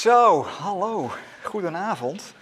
[0.00, 1.10] Zo, hallo,
[1.42, 2.34] goedenavond.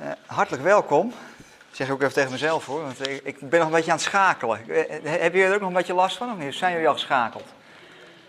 [0.00, 1.08] Uh, hartelijk welkom.
[1.08, 3.90] Dat zeg ik ook even tegen mezelf hoor, want ik, ik ben nog een beetje
[3.90, 4.60] aan het schakelen.
[4.66, 6.54] Uh, hebben jullie er ook nog een beetje last van of niet?
[6.54, 7.44] Zijn jullie al geschakeld?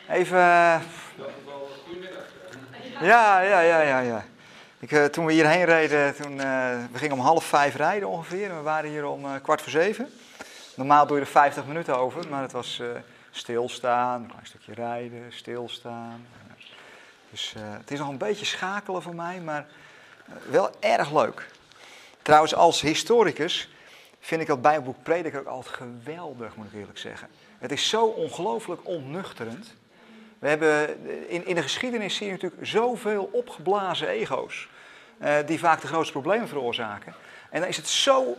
[0.10, 0.38] Even.
[0.38, 0.80] Uh...
[3.02, 4.26] Ja, ja, ja, ja, ja.
[4.80, 6.38] Ik, toen we hierheen reden, toen,
[6.92, 8.56] we gingen om half vijf rijden ongeveer.
[8.56, 10.10] We waren hier om kwart voor zeven.
[10.76, 12.82] Normaal doe je er 50 minuten over, maar het was
[13.32, 16.26] stilstaan, een klein stukje rijden, stilstaan.
[17.38, 19.66] Dus uh, het is nog een beetje schakelen voor mij, maar
[20.30, 21.48] uh, wel erg leuk.
[22.22, 23.70] Trouwens, als historicus
[24.20, 27.28] vind ik dat Bijbelboek Prediker ook altijd geweldig, moet ik eerlijk zeggen.
[27.58, 29.74] Het is zo ongelooflijk onnuchterend.
[30.40, 34.68] We hebben, in, in de geschiedenis zie je natuurlijk zoveel opgeblazen ego's,
[35.46, 37.14] die vaak de grootste problemen veroorzaken.
[37.50, 38.38] En dan is het zo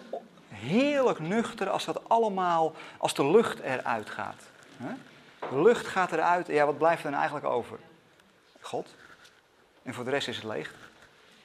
[0.49, 4.43] heerlijk nuchter als dat allemaal, als de lucht eruit gaat.
[5.51, 7.79] De lucht gaat eruit, ja, wat blijft er dan eigenlijk over?
[8.61, 8.95] God.
[9.83, 10.75] En voor de rest is het leeg.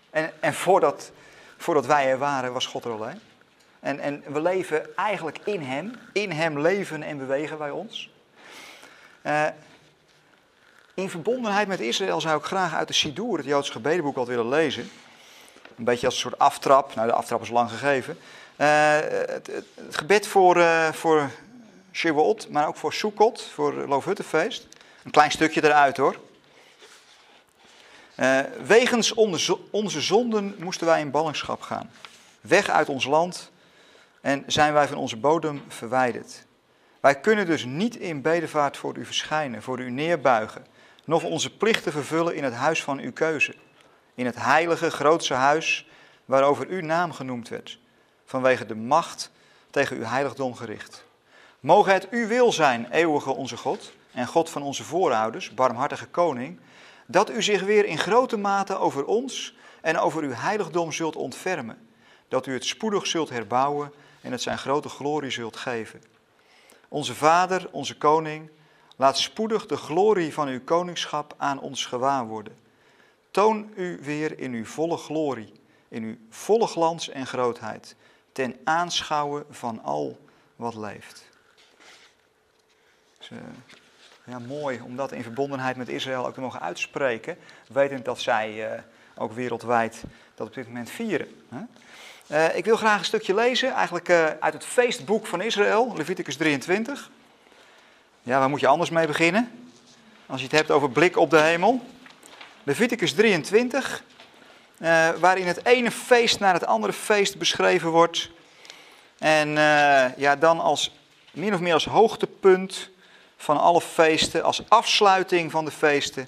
[0.10, 1.12] En, en voordat,
[1.58, 3.20] voordat wij er waren, was God er alleen.
[3.80, 5.96] En, en we leven eigenlijk in Hem.
[6.14, 8.10] In Hem leven en bewegen wij ons.
[9.26, 9.48] Uh,
[10.94, 14.50] in verbondenheid met Israël zou ik graag uit de Sidur, het Joodse gebedenboek, wat willen
[14.50, 14.90] lezen.
[15.78, 16.96] Een beetje als een soort aftrap.
[16.96, 18.18] Nou, de aftrap is lang gegeven.
[18.58, 21.30] Uh, het, het, gebed voor, uh, voor
[21.92, 24.68] Shavuot, maar ook voor Sukkot, voor Loofhuttenfeest.
[25.04, 26.16] Een klein stukje eruit hoor.
[28.20, 29.14] Uh, wegens
[29.72, 31.92] onze zonden moesten wij in ballingschap gaan.
[32.42, 33.52] Weg uit ons land
[34.22, 36.46] en zijn wij van onze bodem verwijderd.
[37.00, 40.66] Wij kunnen dus niet in bedevaart voor u verschijnen, voor u neerbuigen,
[41.06, 43.56] nog onze plichten vervullen in het huis van uw keuze.
[44.16, 45.88] In het heilige, grootse huis
[46.26, 47.80] waarover uw naam genoemd werd,
[48.26, 49.32] vanwege de macht
[49.70, 51.06] tegen uw heiligdom gericht.
[51.60, 56.60] Mogen het uw wil zijn, eeuwige onze God en God van onze voorouders, barmhartige koning,
[57.14, 61.88] dat u zich weer in grote mate over ons en over uw heiligdom zult ontfermen,
[62.28, 66.04] dat u het spoedig zult herbouwen en het zijn grote glorie zult geven.
[66.88, 68.50] Onze Vader, onze Koning,
[68.96, 72.58] laat spoedig de glorie van uw koningschap aan ons gewaar worden.
[73.32, 75.54] Toon u weer in uw volle glorie,
[75.88, 77.96] in uw volle glans en grootheid,
[78.32, 80.20] ten aanschouwen van al
[80.56, 81.30] wat leeft.
[83.18, 83.30] Dus,
[84.26, 88.74] ja, mooi om dat in verbondenheid met Israël ook te mogen uitspreken, wetend dat zij
[88.74, 88.80] uh,
[89.16, 90.04] ook wereldwijd
[90.36, 91.28] dat op dit moment vieren.
[92.28, 96.36] Uh, ik wil graag een stukje lezen, eigenlijk uh, uit het feestboek van Israël, Leviticus
[96.36, 97.10] 23.
[98.22, 99.68] Ja, waar moet je anders mee beginnen?
[100.26, 101.82] Als je het hebt over blik op de hemel.
[102.64, 104.04] Leviticus 23,
[105.20, 108.30] waarin het ene feest naar het andere feest beschreven wordt.
[109.18, 109.50] En
[110.18, 110.96] ja, dan als
[111.32, 112.92] min of meer als hoogtepunt
[113.44, 116.28] van alle feesten, als afsluiting van de feesten,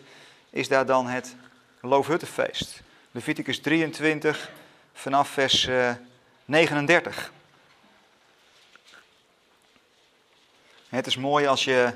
[0.49, 1.35] is daar dan het
[1.81, 2.81] Loofhuttenfeest.
[3.11, 4.51] Leviticus 23
[4.93, 5.69] vanaf vers
[6.45, 7.31] 39.
[10.89, 11.93] Eh, het is mooi als je,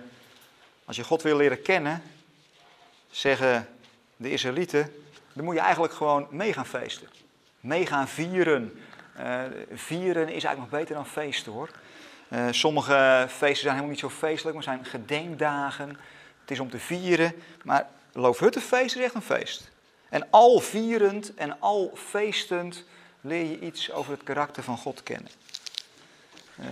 [0.85, 2.03] als je God wil leren kennen,
[3.09, 3.69] zeggen
[4.15, 4.93] de Israëlieten,
[5.33, 7.07] dan moet je eigenlijk gewoon mee gaan feesten.
[7.59, 8.81] Mee gaan vieren.
[9.19, 9.41] Uh,
[9.73, 11.69] vieren is eigenlijk nog beter dan feesten hoor.
[12.29, 15.89] Uh, sommige feesten zijn helemaal niet zo feestelijk, maar zijn gedenkdagen.
[16.41, 17.33] Het is om te vieren.
[17.63, 19.71] Maar Loofhuttenfeest is echt een feest.
[20.09, 22.83] En al vierend en al feestend
[23.21, 25.31] leer je iets over het karakter van God kennen.
[26.59, 26.65] Uh,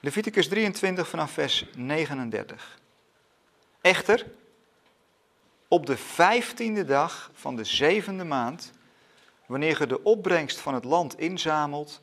[0.00, 2.78] Leviticus 23 vanaf vers 39.
[3.80, 4.26] Echter,
[5.68, 8.72] op de vijftiende dag van de zevende maand,
[9.46, 12.00] wanneer je de opbrengst van het land inzamelt,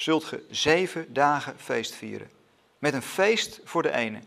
[0.00, 2.30] zult ge zeven dagen feest vieren.
[2.78, 4.20] Met een feest voor de ene.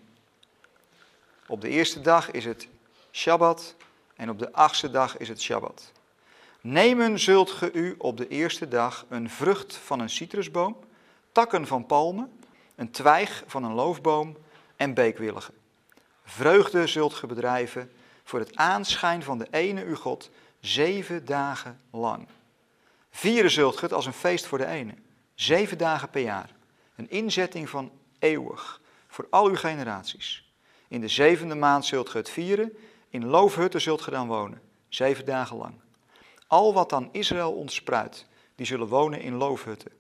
[1.47, 2.67] Op de eerste dag is het
[3.11, 3.75] Shabbat
[4.15, 5.91] en op de achtste dag is het Shabbat.
[6.61, 10.77] Nemen zult ge u op de eerste dag een vrucht van een citrusboom,
[11.31, 12.39] takken van palmen,
[12.75, 14.37] een twijg van een loofboom
[14.75, 15.53] en beekwilligen.
[16.23, 17.91] Vreugde zult ge bedrijven
[18.23, 20.29] voor het aanschijn van de ene uw God
[20.59, 22.27] zeven dagen lang.
[23.11, 24.93] Vieren zult ge het als een feest voor de ene.
[25.43, 26.49] Zeven dagen per jaar.
[26.95, 28.81] Een inzetting van eeuwig.
[29.07, 30.51] Voor al uw generaties.
[30.87, 32.77] In de zevende maand zult ge het vieren.
[33.09, 34.61] In loofhutten zult ge dan wonen.
[34.89, 35.73] Zeven dagen lang.
[36.47, 38.25] Al wat dan Israël ontspruit,
[38.55, 39.91] die zullen wonen in loofhutten.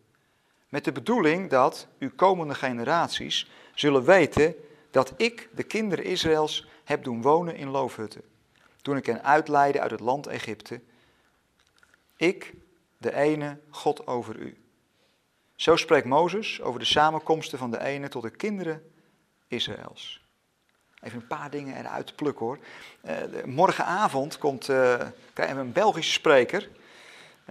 [0.69, 4.55] Met de bedoeling dat uw komende generaties zullen weten
[4.91, 8.21] dat ik de kinderen Israëls heb doen wonen in loofhutten.
[8.81, 10.81] Toen ik hen uitleidde uit het land Egypte.
[12.15, 12.53] Ik,
[12.97, 14.62] de ene God over u.
[15.63, 18.83] Zo spreekt Mozes over de samenkomsten van de ene tot de kinderen
[19.47, 20.21] Israëls.
[21.01, 22.57] even een paar dingen eruit plukken hoor.
[23.05, 24.65] Uh, morgenavond komt,
[25.33, 26.69] krijgen we een Belgische spreker,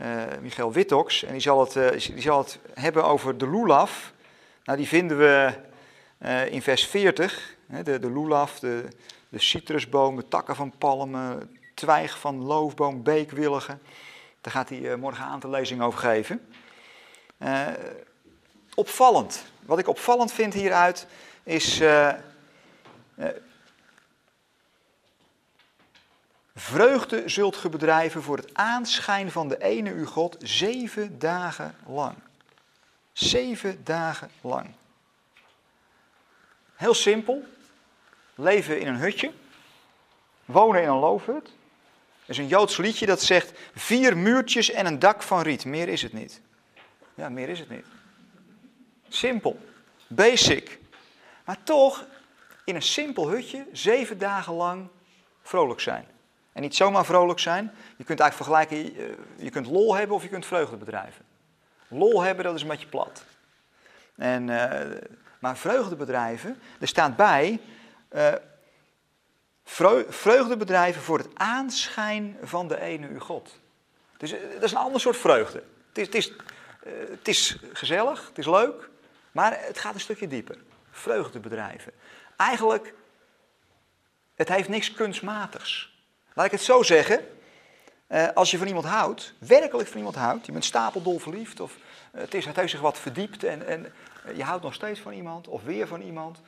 [0.02, 4.12] uh, Michael Wittox, en die zal, het, zal het hebben over de lulaf.
[4.64, 5.54] Nou, die vinden we
[6.50, 8.88] in vers 40, hè, de, de lulaf, de,
[9.28, 13.82] de citrusboom, de takken van palmen, twijg van loofboom, beekwilligen.
[14.40, 16.40] Daar gaat hij morgenavond een lezing over geven.
[18.74, 19.44] Opvallend.
[19.62, 21.06] Wat ik opvallend vind hieruit
[21.42, 22.12] is uh,
[26.54, 32.14] vreugde zult ge bedrijven voor het aanschijn van de ene uw God zeven dagen lang.
[33.12, 34.70] Zeven dagen lang.
[36.74, 37.44] Heel simpel.
[38.34, 39.32] Leven in een hutje.
[40.44, 41.46] Wonen in een loofhut.
[42.24, 45.64] Er is een Joods liedje dat zegt vier muurtjes en een dak van riet.
[45.64, 46.40] Meer is het niet.
[47.14, 47.86] Ja, meer is het niet.
[49.08, 49.58] Simpel.
[50.06, 50.78] Basic.
[51.44, 52.04] Maar toch
[52.64, 54.88] in een simpel hutje zeven dagen lang
[55.42, 56.06] vrolijk zijn.
[56.52, 57.72] En niet zomaar vrolijk zijn.
[57.96, 61.24] Je kunt eigenlijk vergelijken, eh, je kunt lol hebben of je kunt vreugde bedrijven.
[61.88, 63.24] Lol hebben, dat is een beetje plat.
[64.16, 64.70] En, uh,
[65.38, 67.60] maar vreugdebedrijven, er staat bij,
[68.12, 68.32] uh,
[70.08, 73.60] vreugdebedrijven voor het aanschijn van de ene uw God.
[74.16, 75.62] Dus dat is een ander soort vreugde.
[75.88, 76.32] Het is, het, is,
[76.88, 78.88] het is gezellig, het is leuk,
[79.32, 80.58] maar het gaat een stukje dieper.
[80.90, 81.92] Vreugdebedrijven.
[82.36, 82.94] Eigenlijk,
[84.34, 85.92] het heeft niks kunstmatigs.
[86.32, 87.26] Laat ik het zo zeggen.
[88.06, 91.76] Eh, als je van iemand houdt, werkelijk van iemand houdt, je bent stapeldol verliefd, of
[92.10, 93.92] eh, het, is, het heeft zich wat verdiept en, en
[94.34, 96.40] je houdt nog steeds van iemand, of weer van iemand,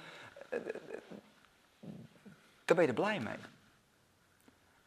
[2.65, 3.37] dan ben je er blij mee.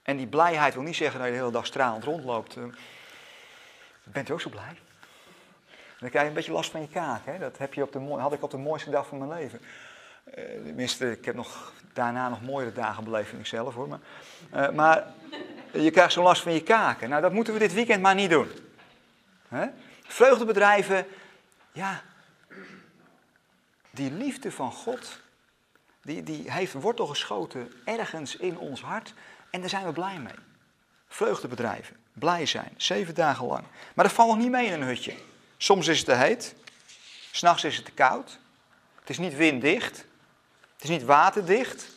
[0.02, 2.58] En die blijheid wil niet zeggen dat je de hele dag stralend rondloopt.
[4.04, 4.78] bent u ook zo blij?
[6.00, 7.26] Dan krijg je een beetje last van je kaak.
[7.26, 7.40] Hè?
[7.40, 9.60] Dat heb je op de, had ik op de mooiste dag van mijn leven.
[10.28, 13.88] Uh, tenminste, ik heb nog, daarna nog mooiere dagen beleefd, vind ik zelf hoor.
[13.88, 14.00] Maar,
[14.54, 15.14] uh, maar
[15.72, 17.10] je krijgt zo'n last van je kaken.
[17.10, 18.50] Nou, dat moeten we dit weekend maar niet doen.
[19.48, 19.68] Hè?
[20.04, 21.06] Vreugdebedrijven,
[21.72, 22.02] ja,
[23.90, 25.20] die liefde van God,
[26.02, 29.14] die, die heeft wortel geschoten ergens in ons hart.
[29.50, 30.36] En daar zijn we blij mee.
[31.08, 33.64] Vreugdebedrijven, blij zijn, zeven dagen lang.
[33.94, 35.14] Maar dat valt nog niet mee in een hutje.
[35.58, 36.56] Soms is het te heet,
[37.32, 38.40] s'nachts is het te koud,
[39.00, 40.06] het is niet winddicht.
[40.78, 41.88] Het is niet waterdicht.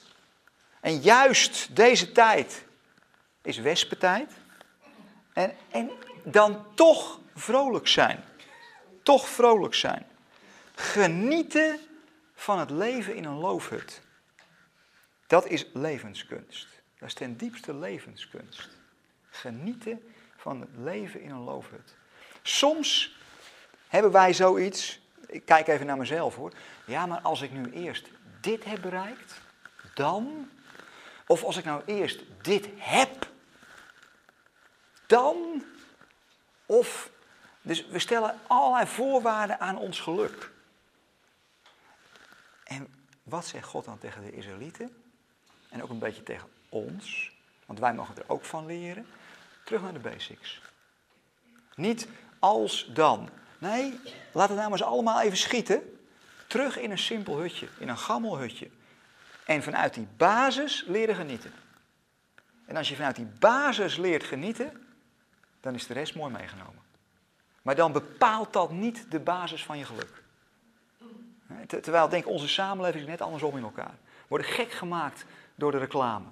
[0.81, 2.65] En juist deze tijd
[3.43, 4.33] is wespentijd.
[5.33, 5.91] En, en
[6.25, 8.25] dan toch vrolijk zijn.
[9.03, 10.07] Toch vrolijk zijn.
[10.75, 11.79] Genieten
[12.35, 14.03] van het leven in een loofhut.
[15.27, 16.69] Dat is levenskunst.
[16.99, 18.69] Dat is ten diepste levenskunst.
[19.31, 21.95] Genieten van het leven in een loofhut.
[22.43, 23.17] Soms
[23.91, 26.53] hebben wij zoiets, ik kijk even naar mezelf hoor.
[26.85, 28.09] Ja, maar als ik nu eerst
[28.41, 29.41] dit heb bereikt,
[29.95, 30.51] dan.
[31.27, 33.29] Of als ik nou eerst dit heb,
[35.07, 35.65] dan.
[36.67, 37.11] Of.
[37.63, 40.51] Dus we stellen allerlei voorwaarden aan ons geluk.
[42.65, 42.89] En
[43.23, 45.03] wat zegt God dan tegen de Israëlieten?
[45.69, 47.33] En ook een beetje tegen ons,
[47.67, 49.07] want wij mogen er ook van leren.
[49.65, 50.61] Terug naar de basics.
[51.75, 52.09] Niet
[52.39, 53.29] als dan.
[53.61, 54.01] Nee,
[54.33, 55.99] laten we nou eens allemaal even schieten
[56.47, 58.69] terug in een simpel hutje, in een gammel hutje.
[59.45, 61.53] En vanuit die basis leren genieten.
[62.67, 64.87] En als je vanuit die basis leert genieten,
[65.61, 66.83] dan is de rest mooi meegenomen.
[67.63, 70.23] Maar dan bepaalt dat niet de basis van je geluk.
[71.67, 73.95] Terwijl ik denk, onze samenleving is net andersom in elkaar.
[74.05, 76.27] We worden gek gemaakt door de reclame.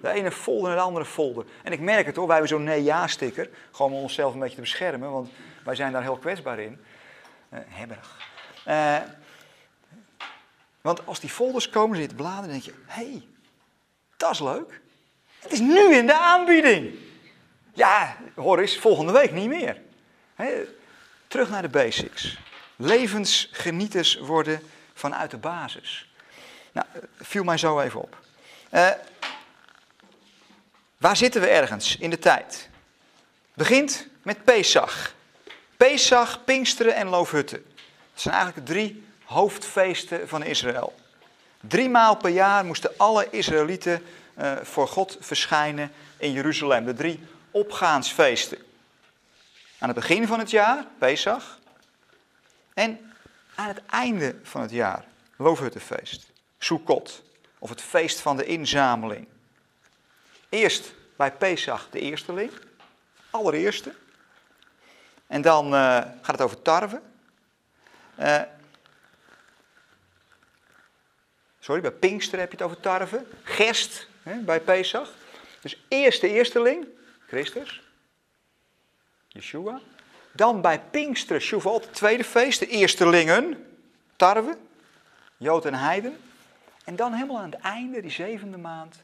[0.00, 1.44] De ene folder naar de andere folder.
[1.62, 3.48] En ik merk het hoor, wij hebben zo'n nee-ja-sticker.
[3.70, 5.30] Gewoon om onszelf een beetje te beschermen, want
[5.68, 6.80] wij zijn daar heel kwetsbaar in.
[7.52, 8.16] Uh, hebberig.
[8.68, 8.96] Uh,
[10.80, 13.26] want als die folders komen, zitten bladen, dan denk je, hé, hey,
[14.16, 14.80] dat is leuk.
[15.38, 16.94] Het is nu in de aanbieding.
[17.72, 19.80] Ja, hoor eens, volgende week niet meer.
[21.26, 22.38] terug naar de basics.
[22.76, 24.60] Levensgenieters worden
[24.94, 26.10] vanuit de basis.
[26.72, 26.86] Nou,
[27.20, 28.16] viel mij zo even op.
[28.72, 28.90] Uh,
[30.98, 32.68] waar zitten we ergens in de tijd?
[33.54, 35.16] Begint met Pesach.
[35.78, 37.64] Pesach, Pinksteren en Loofhutten.
[38.12, 40.94] Dat zijn eigenlijk de drie hoofdfeesten van Israël.
[41.60, 44.02] Drie maal per jaar moesten alle Israëlieten
[44.38, 46.84] uh, voor God verschijnen in Jeruzalem.
[46.84, 47.20] De drie
[47.50, 48.58] opgaansfeesten.
[49.78, 51.58] Aan het begin van het jaar, Pesach.
[52.74, 53.12] En
[53.54, 55.04] aan het einde van het jaar,
[55.36, 56.26] Loofhuttenfeest.
[56.58, 57.22] Sukkot,
[57.58, 59.26] of het feest van de inzameling.
[60.48, 62.50] Eerst bij Pesach de eersteling,
[63.30, 63.94] allereerste.
[65.28, 67.00] En dan uh, gaat het over tarwe.
[68.18, 68.42] Uh,
[71.58, 73.26] sorry, bij Pinkster heb je het over tarwe.
[73.42, 75.12] Gerst hè, bij Pesach.
[75.60, 76.86] Dus eerst de eersteling,
[77.26, 77.82] Christus.
[79.28, 79.80] Yeshua.
[80.32, 83.66] Dan bij Pinksteren, Shavuot, het tweede feest, de eerstelingen,
[84.16, 84.58] tarwe,
[85.36, 86.16] Jood en Heiden.
[86.84, 89.02] En dan helemaal aan het einde, die zevende maand,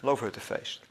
[0.00, 0.82] Loofhuttenfeest.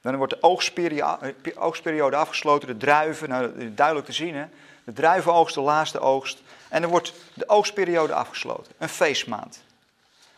[0.00, 4.44] Dan wordt de oogstperiode, eh, oogstperiode afgesloten, de druiven, nou, duidelijk te zien hè.
[4.84, 6.42] De druivenoogst, de laatste oogst.
[6.68, 8.72] En dan wordt de oogstperiode afgesloten.
[8.78, 9.62] Een feestmaand.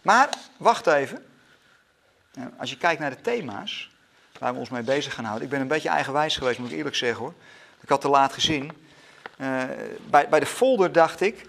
[0.03, 1.27] Maar, wacht even.
[2.59, 3.91] Als je kijkt naar de thema's
[4.39, 5.45] waar we ons mee bezig gaan houden.
[5.45, 7.35] Ik ben een beetje eigenwijs geweest, moet ik eerlijk zeggen hoor.
[7.81, 8.73] Ik had te laat gezien.
[9.37, 9.63] Uh,
[10.07, 11.47] bij, bij de folder dacht ik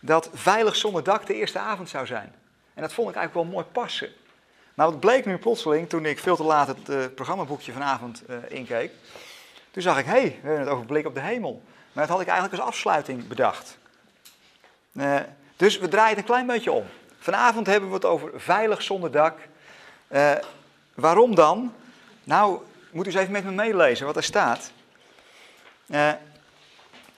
[0.00, 2.32] dat Veilig zonder dak de eerste avond zou zijn.
[2.74, 4.10] En dat vond ik eigenlijk wel mooi passen.
[4.74, 8.36] Maar wat bleek nu plotseling, toen ik veel te laat het uh, programmaboekje vanavond uh,
[8.48, 8.92] inkeek.
[9.70, 11.62] Toen zag ik, hé, hey, we hebben het over blik op de hemel.
[11.92, 13.78] Maar dat had ik eigenlijk als afsluiting bedacht.
[14.92, 15.16] Uh,
[15.56, 16.84] dus we draaien het een klein beetje om.
[17.18, 19.38] Vanavond hebben we het over veilig zonder dak.
[20.94, 21.74] waarom dan?
[22.24, 22.60] Nou,
[22.90, 24.72] moet u eens even met me meelezen wat er staat.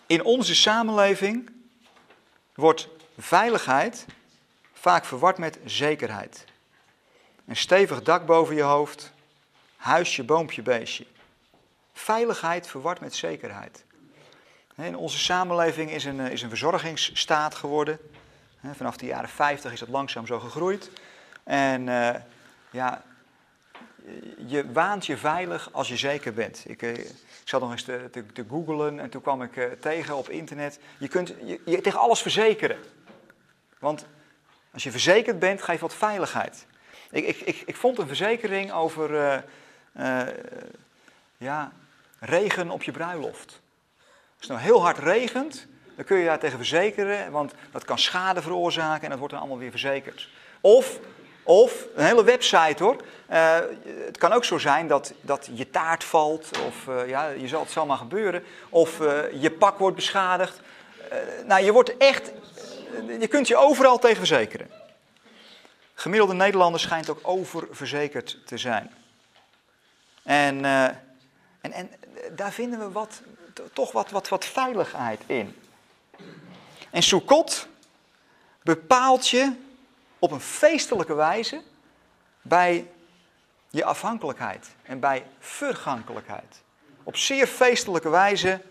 [0.06, 1.50] In onze samenleving
[2.54, 4.06] wordt veiligheid
[4.72, 6.44] vaak verward met zekerheid.
[7.46, 9.12] Een stevig dak boven je hoofd,
[9.76, 11.06] huisje, boompje, beestje.
[11.92, 13.84] Veiligheid verward met zekerheid.
[14.76, 17.98] In onze samenleving is een, is een verzorgingsstaat geworden.
[18.72, 20.90] Vanaf de jaren 50 is dat langzaam zo gegroeid.
[21.42, 22.14] En uh,
[22.70, 23.02] ja,
[24.46, 26.62] je waant je veilig als je zeker bent.
[26.66, 27.12] Ik, eh, ik
[27.44, 30.78] zat nog eens te, te, googlen en toen kwam ik tegen op internet.
[30.98, 32.78] Je kunt je, je, tegen alles verzekeren.
[33.78, 34.06] Want
[34.72, 36.66] als je verzekerd bent, geeft wat veiligheid.
[37.14, 39.10] Ik, ik, ik, ik vond een verzekering over
[39.96, 40.20] uh,
[41.36, 41.72] ja,
[42.18, 43.60] regen op je bruiloft.
[44.38, 45.66] Als het nou heel hard regent,
[45.96, 49.42] dan kun je daar tegen verzekeren, want dat kan schade veroorzaken en dat wordt dan
[49.42, 50.28] allemaal weer verzekerd.
[50.60, 50.98] Of
[51.42, 52.96] of een hele website hoor.
[53.30, 53.56] Uh,
[54.04, 57.70] het kan ook zo zijn dat, dat je taart valt, of ja, je zal het
[57.70, 58.44] zomaar gebeuren.
[58.68, 58.98] Of
[59.40, 60.60] je pak wordt beschadigd.
[61.46, 62.32] nou, je wordt echt,
[63.18, 64.70] je kunt je overal tegen verzekeren.
[65.94, 68.90] Gemiddelde Nederlander schijnt ook oververzekerd te zijn.
[70.22, 71.90] En, en, en
[72.32, 73.22] daar vinden we wat,
[73.72, 75.56] toch wat, wat, wat veiligheid in.
[76.90, 77.68] En Soekot
[78.62, 79.52] bepaalt je
[80.18, 81.62] op een feestelijke wijze
[82.42, 82.90] bij
[83.70, 86.62] je afhankelijkheid en bij vergankelijkheid.
[87.02, 88.62] Op zeer feestelijke wijze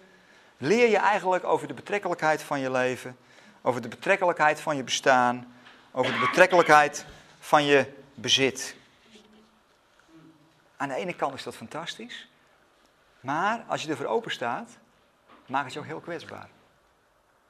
[0.57, 3.17] leer je eigenlijk over de betrekkelijkheid van je leven,
[3.61, 5.52] over de betrekkelijkheid van je bestaan,
[5.95, 7.05] over de betrekkelijkheid
[7.39, 8.75] van je bezit.
[10.77, 12.27] Aan de ene kant is dat fantastisch,
[13.19, 14.69] maar als je ervoor open staat,
[15.45, 16.49] maakt het je ook heel kwetsbaar.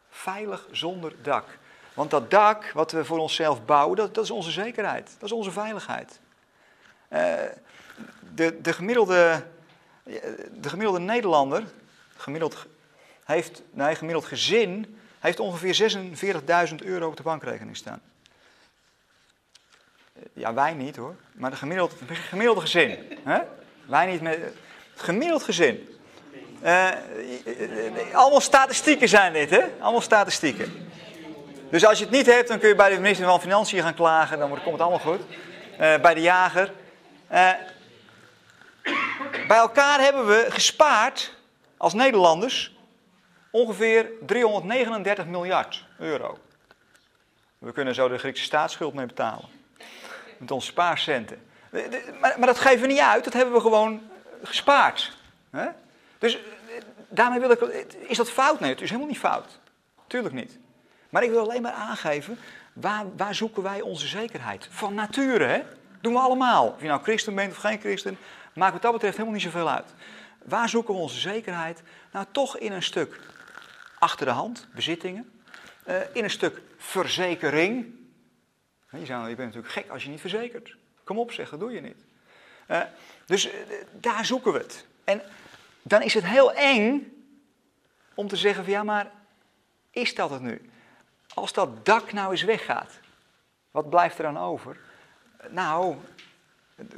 [0.09, 1.57] Veilig zonder dak.
[1.93, 5.15] Want dat dak wat we voor onszelf bouwen, dat, dat is onze zekerheid.
[5.19, 6.19] Dat is onze veiligheid.
[7.09, 7.33] Uh,
[8.33, 9.47] de, de, gemiddelde,
[10.51, 11.63] de gemiddelde Nederlander,
[12.15, 12.65] gemiddeld,
[13.23, 15.97] heeft, nee, gemiddeld gezin, heeft ongeveer
[16.69, 18.01] 46.000 euro op de bankrekening staan.
[20.33, 21.95] Ja, wij niet hoor, maar de gemiddelde,
[22.29, 23.19] gemiddelde gezin.
[23.23, 23.39] Hè?
[23.85, 24.39] Wij niet met.
[24.95, 25.87] Gemiddeld gezin.
[26.63, 26.89] Uh,
[28.13, 29.63] allemaal statistieken zijn dit, hè?
[29.79, 30.87] Allemaal statistieken.
[31.69, 33.93] Dus als je het niet hebt, dan kun je bij de minister van Financiën gaan
[33.93, 34.39] klagen.
[34.39, 35.19] Dan komt het allemaal goed.
[35.19, 36.71] Uh, bij de jager.
[37.31, 37.49] Uh,
[39.47, 41.35] bij elkaar hebben we gespaard,
[41.77, 42.75] als Nederlanders,
[43.51, 46.37] ongeveer 339 miljard euro.
[47.57, 49.52] We kunnen zo de Griekse staatsschuld mee betalen.
[50.37, 51.41] Met onze spaarcenten.
[52.19, 54.01] Maar, maar dat geven we niet uit, dat hebben we gewoon
[54.43, 55.17] gespaard.
[56.17, 56.37] Dus
[57.09, 57.61] daarmee wil ik.
[58.07, 58.59] Is dat fout?
[58.59, 59.59] Nee, het is helemaal niet fout.
[60.07, 60.57] Tuurlijk niet.
[61.09, 62.37] Maar ik wil alleen maar aangeven,
[62.73, 64.67] waar, waar zoeken wij onze zekerheid?
[64.71, 65.61] Van nature, hè?
[66.01, 66.67] Doen we allemaal.
[66.67, 68.17] Of je nou christen bent of geen christen,
[68.53, 69.93] maakt wat dat betreft helemaal niet zoveel uit.
[70.43, 71.81] Waar zoeken we onze zekerheid?
[72.11, 73.19] Nou, toch in een stuk
[73.99, 75.31] achter de hand, bezittingen.
[75.87, 77.95] Uh, in een stuk verzekering.
[78.99, 80.75] Je, zou, je bent natuurlijk gek als je niet verzekert.
[81.03, 81.97] Kom op zeg, doe je niet.
[82.69, 82.81] Uh,
[83.25, 83.53] dus uh,
[83.91, 84.85] daar zoeken we het.
[85.03, 85.21] En
[85.81, 87.13] dan is het heel eng
[88.13, 89.11] om te zeggen van ja, maar
[89.91, 90.71] is dat het nu?
[91.33, 92.99] Als dat dak nou eens weggaat,
[93.71, 94.77] wat blijft er dan over?
[95.49, 95.95] Nou,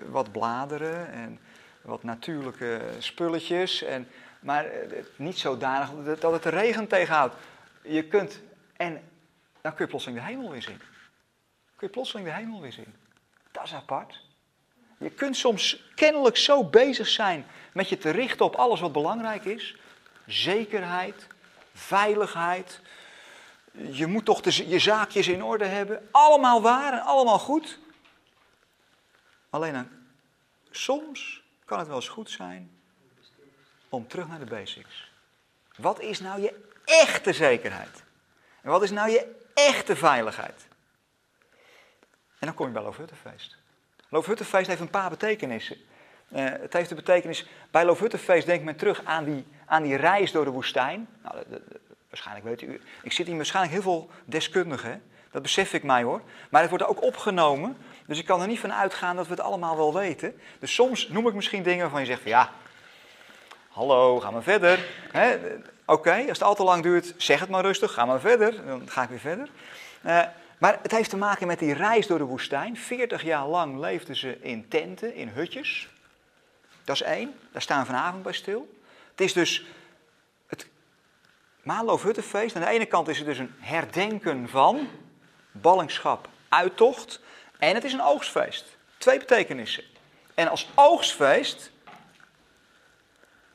[0.10, 1.40] wat bladeren en
[1.82, 3.84] wat natuurlijke spulletjes.
[3.84, 4.08] En,
[4.40, 7.36] maar eh, niet zodanig dat het de regen tegenhoudt.
[7.82, 8.42] Je kunt,
[8.78, 9.02] en
[9.62, 10.82] dan kun je plotseling de hemel weer zien.
[11.76, 12.96] Kun je plotseling de hemel weer zien.
[13.52, 14.24] Dat is apart.
[14.98, 19.46] Je kunt soms kennelijk zo bezig zijn met je te richten op alles wat belangrijk
[19.46, 19.76] is.
[20.26, 21.28] Zekerheid,
[21.74, 22.82] veiligheid,
[23.92, 26.08] je moet toch de, je zaakjes in orde hebben.
[26.12, 27.80] Allemaal waar en allemaal goed.
[29.50, 29.88] Alleen dan,
[30.72, 32.80] soms kan het wel eens goed zijn
[33.90, 35.12] om terug naar de basics.
[35.76, 38.04] Wat is nou je echte zekerheid?
[38.62, 40.68] En wat is nou je echte veiligheid?
[42.40, 43.56] En dan kom je bij Loofhuttenfeest.
[44.10, 45.78] Loofhuttenfeest heeft een paar betekenissen.
[46.30, 50.32] Uh, het heeft de betekenis, bij Loofhuttenfeest denkt men terug aan die, aan die reis
[50.32, 51.08] door de woestijn.
[51.24, 51.36] Nou,
[52.10, 56.22] waarschijnlijk weet u, ik zit hier waarschijnlijk heel veel deskundigen, dat besef ik mij hoor.
[56.50, 59.42] Maar het wordt ook opgenomen, dus ik kan er niet van uitgaan dat we het
[59.42, 60.40] allemaal wel weten.
[60.60, 62.52] Dus soms noem ik misschien dingen waarvan je zegt van ja,
[63.70, 64.86] hallo, ga maar verder.
[65.86, 68.66] Oké, als het al te lang duurt, zeg het maar rustig, ga maar verder.
[68.66, 69.50] Dan ga ik weer verder.
[70.06, 70.22] Uh,
[70.58, 72.78] maar het heeft te maken met die reis door de woestijn.
[72.78, 75.90] 40 jaar lang leefden ze in tenten, in hutjes.
[76.84, 78.80] Dat is één, daar staan we vanavond bij stil.
[79.12, 79.66] Het is dus
[80.48, 80.68] het
[81.62, 82.56] Maanloofhuttenfeest.
[82.56, 84.88] Aan de ene kant is het dus een herdenken van
[85.52, 87.22] ballingschap, uittocht.
[87.58, 88.78] En het is een oogstfeest.
[88.98, 89.84] Twee betekenissen.
[90.34, 91.72] En als oogstfeest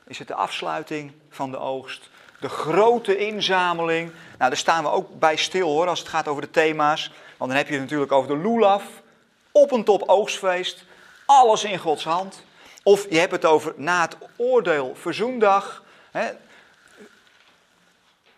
[0.07, 2.09] is het de afsluiting van de oogst.
[2.41, 4.11] De grote inzameling.
[4.11, 7.11] Nou, daar staan we ook bij stil hoor, als het gaat over de thema's.
[7.37, 8.83] Want dan heb je het natuurlijk over de lulaf.
[9.51, 10.83] Op een top oogstfeest.
[11.25, 12.43] Alles in Gods hand.
[12.83, 15.83] Of je hebt het over na het oordeel, verzoendag.
[16.11, 16.29] Hè.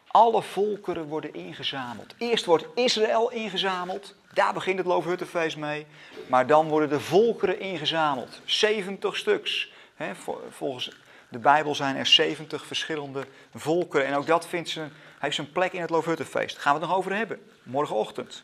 [0.08, 2.14] Alle volkeren worden ingezameld.
[2.18, 4.16] Eerst wordt Israël ingezameld.
[4.34, 5.86] Daar begint het Loofhuttenfeest mee.
[6.28, 8.42] Maar dan worden de volkeren ingezameld.
[8.46, 9.72] 70 stuks.
[9.96, 10.12] Hè,
[10.50, 10.92] volgens
[11.34, 14.06] de Bijbel zijn er 70 verschillende volkeren.
[14.06, 16.54] En ook dat vindt zijn, heeft zijn plek in het Loofhuttenfeest.
[16.54, 17.40] Daar gaan we het nog over hebben.
[17.64, 18.44] Morgenochtend.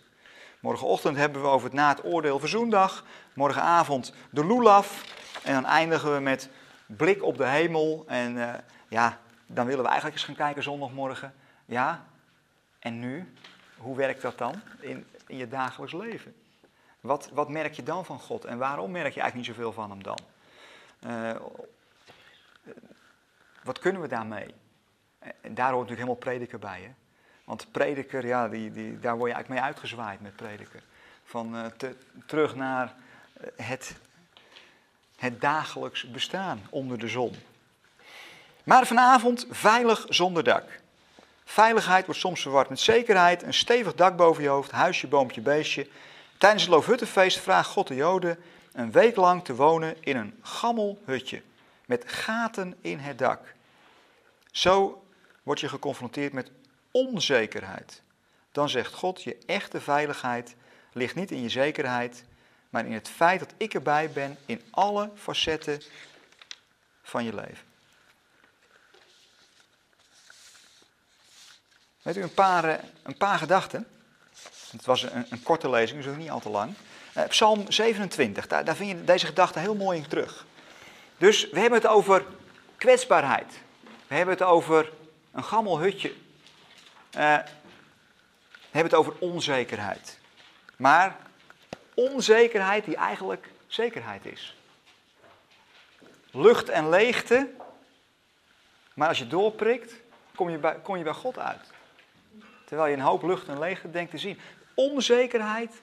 [0.59, 3.05] Morgenochtend hebben we over het na het oordeel verzoendag.
[3.33, 5.03] Morgenavond de lulaf.
[5.43, 6.49] En dan eindigen we met
[6.85, 8.03] blik op de hemel.
[8.07, 8.53] En uh,
[8.87, 11.33] ja, dan willen we eigenlijk eens gaan kijken zondagmorgen.
[11.65, 12.05] Ja,
[12.79, 13.33] en nu?
[13.77, 16.35] Hoe werkt dat dan in, je dagelijks leven?
[16.99, 19.89] Wat, wat merk je dan van God en waarom merk je eigenlijk niet zoveel van
[19.89, 20.19] hem dan?
[21.07, 21.35] Uh,
[23.69, 24.53] wat kunnen we daarmee?
[25.19, 26.81] En daar hoort natuurlijk helemaal prediker bij.
[26.81, 26.91] Hè?
[27.43, 30.83] Want prediker, ja, die, die, daar word je eigenlijk mee uitgezwaaid met prediker.
[31.23, 32.93] Van te, terug naar
[33.55, 33.95] het
[35.19, 37.35] het dagelijks bestaan onder de zon.
[38.63, 40.79] Maar vanavond veilig zonder dak.
[41.45, 45.87] Veiligheid wordt soms verward met zekerheid, een stevig dak boven je hoofd, huisje, boompje, beestje.
[46.37, 48.37] Tijdens het Loofhuttenfeest vraagt God de Joden
[48.71, 51.41] een week lang te wonen in een gammel hutje
[51.89, 53.39] met gaten in het dak.
[54.51, 55.05] Zo
[55.43, 56.51] word je geconfronteerd met
[56.91, 58.01] onzekerheid.
[58.51, 60.55] Dan zegt God, je echte veiligheid
[60.93, 62.23] ligt niet in je zekerheid,
[62.69, 65.81] maar in het feit dat ik erbij ben in alle facetten
[67.01, 67.67] van je leven.
[72.01, 73.87] Weet u, een paar, eh, een paar gedachten.
[74.71, 76.73] Het was een, een korte lezing, dus ook niet al te lang.
[77.17, 80.45] Uh, Psalm 27, daar, daar vind je deze gedachte heel mooi in terug.
[81.17, 82.25] Dus we hebben het over
[82.77, 83.53] kwetsbaarheid.
[84.09, 84.91] We hebben het over
[85.31, 86.09] een gammel hutje.
[86.09, 86.13] Uh,
[88.51, 90.19] we hebben het over onzekerheid.
[90.75, 91.17] Maar
[91.93, 94.57] onzekerheid die eigenlijk zekerheid is.
[96.31, 97.49] Lucht en leegte,
[98.93, 99.93] maar als je doorprikt,
[100.35, 101.71] kom je bij, kom je bij God uit.
[102.65, 104.39] Terwijl je een hoop lucht en leegte denkt te zien.
[104.73, 105.81] Onzekerheid,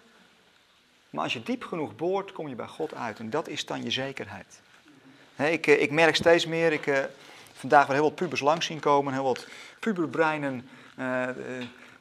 [1.11, 3.19] maar als je diep genoeg boort, kom je bij God uit.
[3.19, 4.61] En dat is dan je zekerheid.
[5.37, 7.05] ik, eh, ik merk steeds meer, ik uh,
[7.69, 9.47] vandaag weer heel wat pubers langs zien komen, heel wat
[9.81, 11.29] puberbreinen uh,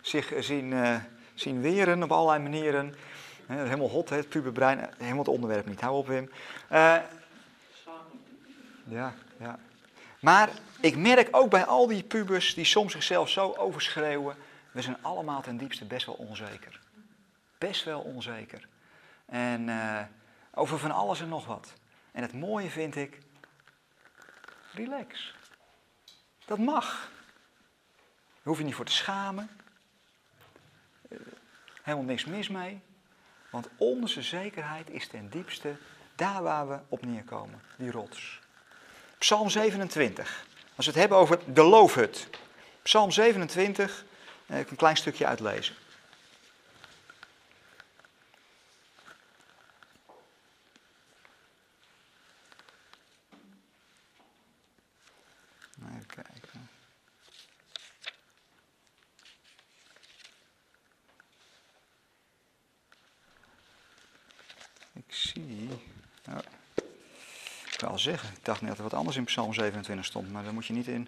[0.01, 0.73] zich zien,
[1.33, 2.95] zien weren op allerlei manieren.
[3.45, 4.89] Helemaal hot, het puberbrein.
[4.97, 5.81] Helemaal het onderwerp niet.
[5.81, 6.31] Hou op, Wim.
[8.87, 9.59] Ja, ja.
[10.19, 10.49] Maar
[10.79, 14.35] ik merk ook bij al die pubers die soms zichzelf zo overschreeuwen.
[14.71, 16.79] We zijn allemaal ten diepste best wel onzeker.
[17.57, 18.67] Best wel onzeker.
[19.25, 19.69] En
[20.53, 21.73] over van alles en nog wat.
[22.11, 23.17] En het mooie vind ik,
[24.73, 25.33] relax.
[26.45, 26.85] Dat mag.
[26.85, 29.49] Daar hoef je niet voor te schamen.
[31.09, 31.19] Uh,
[31.81, 32.81] helemaal niks mis mee.
[33.49, 35.75] Want onze zekerheid is ten diepste
[36.15, 38.39] daar waar we op neerkomen, die rots.
[39.17, 40.45] Psalm 27.
[40.75, 42.29] Als we het hebben over de loofhut.
[42.81, 44.05] Psalm 27,
[44.45, 45.75] eh, ik een klein stukje uitlezen.
[55.89, 56.69] Even kijken.
[64.93, 65.69] Ik zie.
[66.25, 66.39] Nou,
[67.71, 70.31] ik wil al zeggen, ik dacht net dat er wat anders in Psalm 27 stond,
[70.31, 71.07] maar dan moet je niet in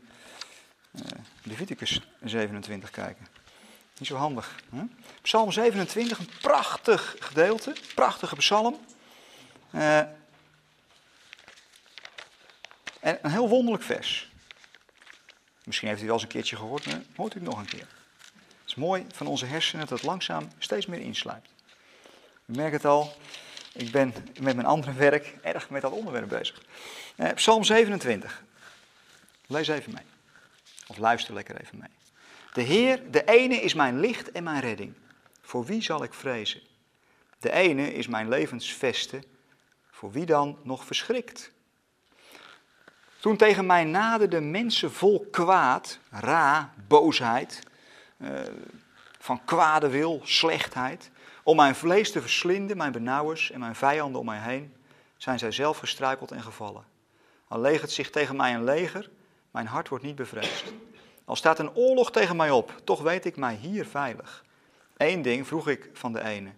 [0.91, 1.01] uh,
[1.43, 3.27] Leviticus 27 kijken.
[3.97, 4.55] Niet zo handig.
[4.75, 4.81] Hè?
[5.21, 8.79] Psalm 27, een prachtig gedeelte, prachtige psalm.
[9.71, 9.97] Uh,
[12.99, 14.29] en een heel wonderlijk vers.
[15.63, 17.87] Misschien heeft u wel eens een keertje gehoord, maar hoort u nog een keer.
[18.61, 21.45] Het is mooi van onze hersenen dat het langzaam steeds meer insluit.
[22.45, 23.15] U merkt het al,
[23.77, 26.61] ik ben met mijn andere werk erg met dat onderwerp bezig.
[27.15, 28.43] Eh, Psalm 27.
[29.47, 30.03] Lees even mee.
[30.87, 31.89] Of luister lekker even mee.
[32.53, 34.93] De Heer, de ene is mijn licht en mijn redding.
[35.41, 36.61] Voor wie zal ik vrezen?
[37.39, 39.23] De ene is mijn levensveste.
[39.91, 41.51] Voor wie dan nog verschrikt?
[43.19, 47.63] Toen tegen mij naderden mensen vol kwaad, ra, boosheid,
[48.17, 48.41] eh,
[49.19, 51.09] van kwade wil, slechtheid,
[51.47, 54.75] om mijn vlees te verslinden, mijn benauwers en mijn vijanden om mij heen,
[55.17, 56.85] zijn zij zelf gestruikeld en gevallen.
[57.47, 59.09] Al legert zich tegen mij een leger,
[59.51, 60.73] mijn hart wordt niet bevreesd.
[61.25, 64.45] Al staat een oorlog tegen mij op, toch weet ik mij hier veilig.
[64.97, 66.51] Eén ding vroeg ik van de ene,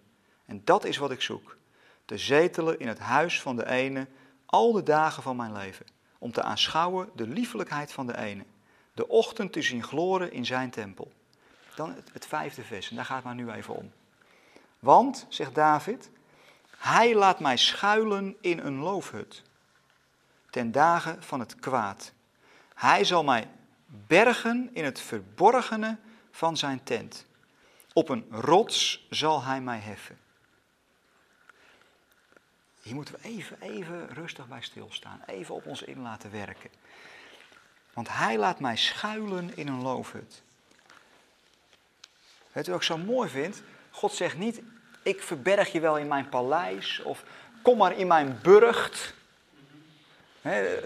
[0.45, 1.57] en dat is wat ik zoek:
[2.05, 4.07] te zetelen in het huis van de ene
[4.45, 5.85] al de dagen van mijn leven
[6.17, 8.43] om te aanschouwen de liefelijkheid van de ene,
[8.93, 11.11] de ochtend te zien gloren in zijn tempel.
[11.75, 13.91] Dan het, het vijfde vers, en daar gaat het maar nu even om.
[14.79, 16.09] Want, zegt David,
[16.77, 19.43] hij laat mij schuilen in een loofhut,
[20.49, 22.11] ten dagen van het kwaad.
[22.75, 23.47] Hij zal mij
[23.85, 25.97] bergen in het verborgene
[26.31, 27.25] van zijn tent.
[27.93, 30.17] Op een rots zal hij mij heffen.
[32.81, 35.21] Hier moeten we even, even rustig bij stilstaan.
[35.25, 36.69] Even op ons in laten werken.
[37.93, 40.41] Want hij laat mij schuilen in een loofhut.
[42.51, 43.63] Weet u wat ik zo mooi vind?
[43.99, 44.61] God zegt niet,
[45.03, 47.23] ik verberg je wel in mijn paleis of
[47.61, 49.13] kom maar in mijn burcht.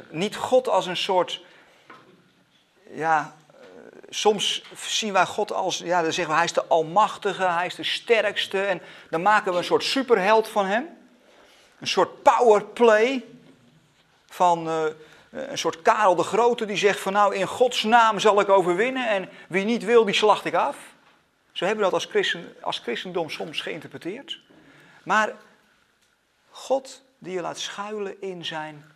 [0.10, 1.41] niet God als een soort,
[2.89, 3.58] ja, eh,
[4.10, 7.76] soms zien wij God als, ja, dan zeggen we hij is de almachtige, hij is
[7.76, 10.88] de sterkste en dan maken we een soort superheld van hem.
[11.80, 13.26] Een soort powerplay
[14.30, 14.84] van uh,
[15.30, 19.10] een soort Karel de Grote die zegt van nou in Gods naam zal ik overwinnen
[19.10, 20.92] en wie niet wil die slacht ik af.
[21.53, 24.41] Zo hebben we dat als, christen, als christendom soms geïnterpreteerd.
[25.03, 25.35] Maar
[26.49, 28.91] God die je laat schuilen in zijn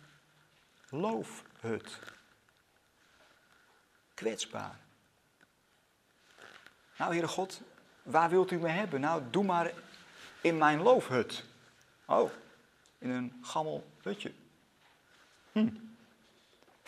[0.88, 1.98] loofhut.
[4.14, 4.78] Kwetsbaar.
[6.96, 7.60] Nou, Heere God,
[8.02, 9.00] waar wilt u me hebben?
[9.00, 9.72] Nou, doe maar
[10.40, 11.44] in mijn loofhut.
[12.06, 12.30] Oh,
[12.98, 14.32] in een gammel hutje.
[15.52, 15.68] Hm.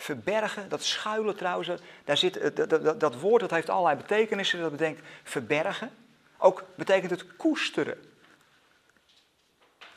[0.01, 1.69] Verbergen, dat schuilen trouwens,
[2.03, 4.61] daar zit, dat, dat, woord dat heeft allerlei betekenissen.
[4.61, 5.91] Dat betekent verbergen.
[6.37, 7.97] Ook betekent het koesteren.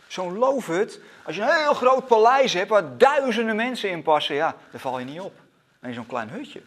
[0.07, 4.57] Zo'n loofhut, als je een heel groot paleis hebt waar duizenden mensen in passen, ja,
[4.71, 5.35] daar val je niet op.
[5.81, 6.63] En zo'n klein hutje.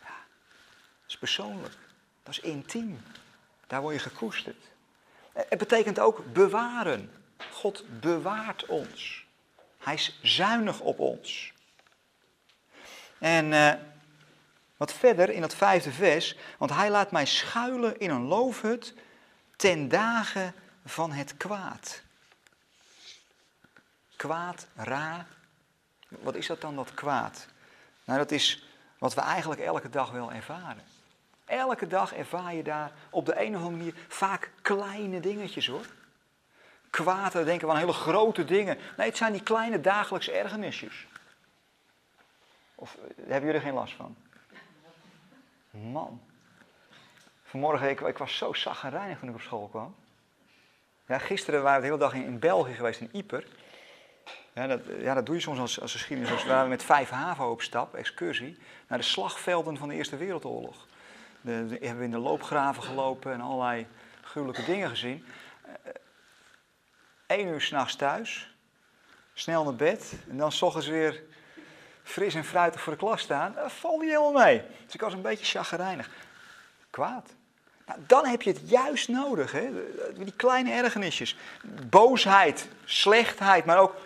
[0.00, 0.14] Ja,
[1.00, 1.74] dat is persoonlijk.
[2.22, 3.02] Dat is intiem.
[3.66, 4.64] Daar word je gekoesterd.
[5.32, 7.10] Het betekent ook bewaren.
[7.50, 9.21] God bewaart ons.
[9.82, 11.52] Hij is zuinig op ons.
[13.18, 13.72] En uh,
[14.76, 18.94] wat verder in dat vijfde vers, want hij laat mij schuilen in een loofhut
[19.56, 22.02] ten dagen van het kwaad.
[24.16, 25.26] Kwaad, ra.
[26.08, 27.46] Wat is dat dan, dat kwaad?
[28.04, 28.66] Nou, dat is
[28.98, 30.82] wat we eigenlijk elke dag wel ervaren.
[31.44, 35.86] Elke dag ervaar je daar op de een of andere manier vaak kleine dingetjes hoor
[36.92, 38.78] kwaad, denken we aan hele grote dingen.
[38.96, 41.06] Nee, het zijn die kleine dagelijkse ergernisjes.
[42.74, 44.16] Of eh, hebben jullie er geen last van?
[45.70, 46.20] Man.
[47.42, 49.94] Vanmorgen, ik, ik was zo zaggerijnig toen ik op school kwam.
[51.06, 53.46] Ja, gisteren waren we de hele dag in, België geweest, in Ieper.
[54.52, 56.42] Ja dat, ja, dat doe je soms als, als geschiedenis.
[56.42, 60.86] We waren met vijf HAVO op stap, excursie, naar de slagvelden van de Eerste Wereldoorlog.
[61.40, 63.86] De, hebben we in de loopgraven gelopen en allerlei
[64.22, 65.24] gruwelijke dingen gezien.
[67.32, 68.54] Eh, één uur s'nachts thuis,
[69.34, 71.22] snel naar bed en dan s ochtends weer
[72.02, 74.62] fris en fruitig voor de klas staan, dat valt niet helemaal mee.
[74.84, 76.10] Dus ik was een beetje chagrijnig.
[76.90, 77.30] Kwaad.
[77.86, 79.70] Nou, dan heb je het juist nodig, hè?
[80.14, 81.36] die kleine ergernisjes.
[81.88, 83.96] Boosheid, slechtheid, maar ook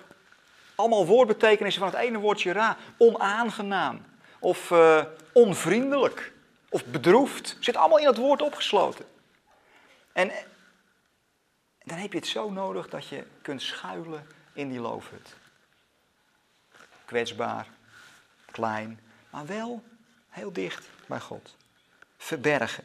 [0.74, 2.76] allemaal woordbetekenissen van het ene woordje ra.
[2.96, 4.04] Onaangenaam
[4.38, 6.32] of uh, onvriendelijk
[6.68, 7.56] of bedroefd.
[7.60, 9.04] Zit allemaal in dat woord opgesloten.
[10.12, 10.30] En
[11.86, 15.34] dan heb je het zo nodig dat je kunt schuilen in die loofhut.
[17.04, 17.66] Kwetsbaar,
[18.50, 19.82] klein, maar wel
[20.28, 21.56] heel dicht bij God.
[22.16, 22.84] Verbergen.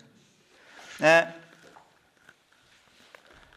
[0.97, 1.17] Eh,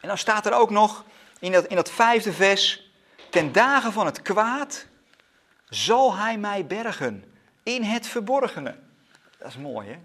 [0.01, 1.05] en dan staat er ook nog
[1.39, 2.91] in dat, in dat vijfde vers:
[3.31, 4.87] Ten dagen van het kwaad
[5.69, 8.79] zal hij mij bergen in het verborgene.
[9.39, 9.99] Dat is mooi, hè?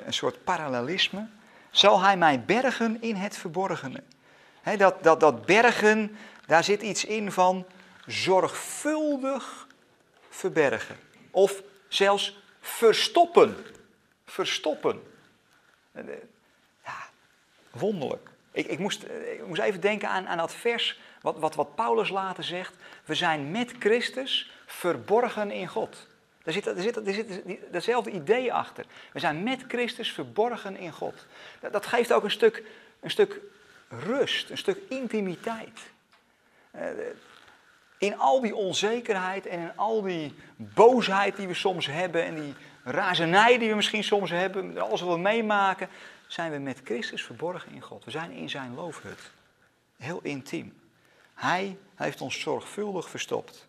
[0.00, 1.28] een soort parallelisme.
[1.70, 4.02] Zal hij mij bergen in het verborgene?
[4.76, 7.66] Dat, dat, dat bergen, daar zit iets in van
[8.06, 9.66] zorgvuldig
[10.28, 10.96] verbergen.
[11.30, 13.56] Of zelfs verstoppen.
[14.24, 15.02] Verstoppen.
[15.92, 16.04] Eh,
[16.84, 16.96] ja,
[17.70, 18.30] wonderlijk.
[18.52, 21.74] Ik, ik, moest, eh, ik moest even denken aan, aan dat vers wat, wat, wat
[21.74, 22.74] Paulus later zegt.
[23.04, 26.06] We zijn met Christus verborgen in God.
[26.42, 28.84] Daar zit, daar, zit, daar zit datzelfde idee achter.
[29.12, 31.26] We zijn met Christus verborgen in God.
[31.60, 32.62] Dat, dat geeft ook een stuk,
[33.00, 33.40] een stuk
[33.90, 35.80] rust, een stuk intimiteit.
[36.74, 36.82] Uh,
[37.98, 42.54] in al die onzekerheid en in al die boosheid die we soms hebben en die
[42.84, 45.88] razernij die we misschien soms hebben, alles wat we meemaken,
[46.26, 48.04] zijn we met Christus verborgen in God.
[48.04, 49.30] We zijn in zijn loofhut.
[49.96, 50.80] Heel intiem.
[51.34, 53.68] Hij heeft ons zorgvuldig verstopt.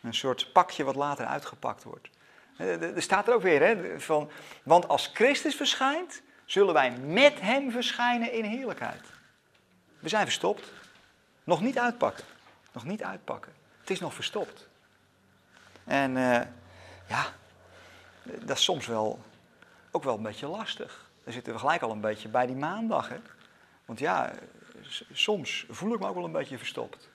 [0.00, 2.08] Een soort pakje wat later uitgepakt wordt.
[2.56, 4.30] Er staat er ook weer, hè, van,
[4.62, 9.02] want als Christus verschijnt, zullen wij met hem verschijnen in heerlijkheid.
[9.98, 10.72] We zijn verstopt.
[11.44, 12.24] Nog niet uitpakken
[12.72, 13.52] nog niet uitpakken.
[13.80, 14.68] Het is nog verstopt.
[15.84, 16.40] En uh,
[17.08, 17.26] ja,
[18.22, 19.18] dat is soms wel
[19.90, 21.10] ook wel een beetje lastig.
[21.24, 23.08] Dan zitten we gelijk al een beetje bij die maandag.
[23.08, 23.16] Hè?
[23.84, 24.32] Want ja,
[25.12, 27.08] soms voel ik me ook wel een beetje verstopt.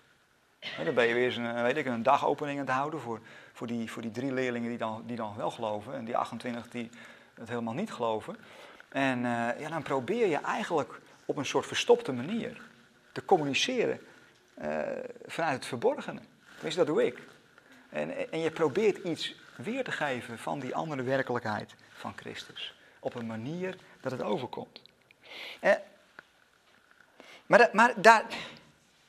[0.78, 3.20] En dan ben je weer een, weet ik, een dagopening aan het houden voor,
[3.54, 5.94] voor, die, voor die drie leerlingen die dan, die dan wel geloven.
[5.94, 6.90] En die 28 die
[7.34, 8.38] het helemaal niet geloven.
[8.94, 12.62] En uh, ja, dan probeer je eigenlijk op een soort verstopte manier
[13.12, 14.00] te communiceren
[14.62, 14.80] uh,
[15.26, 16.22] vanuit het verborgene.
[16.54, 17.20] Tenminste, dat doe ik.
[17.90, 22.76] En, en je probeert iets weer te geven van die andere werkelijkheid van Christus.
[23.00, 24.82] Op een manier dat het overkomt.
[25.60, 25.72] Eh,
[27.46, 28.26] maar, maar daar,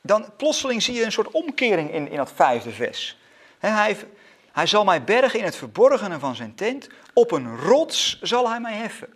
[0.01, 3.17] dan plotseling zie je een soort omkering in, in dat vijfde vers.
[3.59, 3.97] hij,
[4.51, 6.89] hij zal mij bergen in het verborgene van zijn tent.
[7.13, 9.14] Op een rots zal hij mij heffen.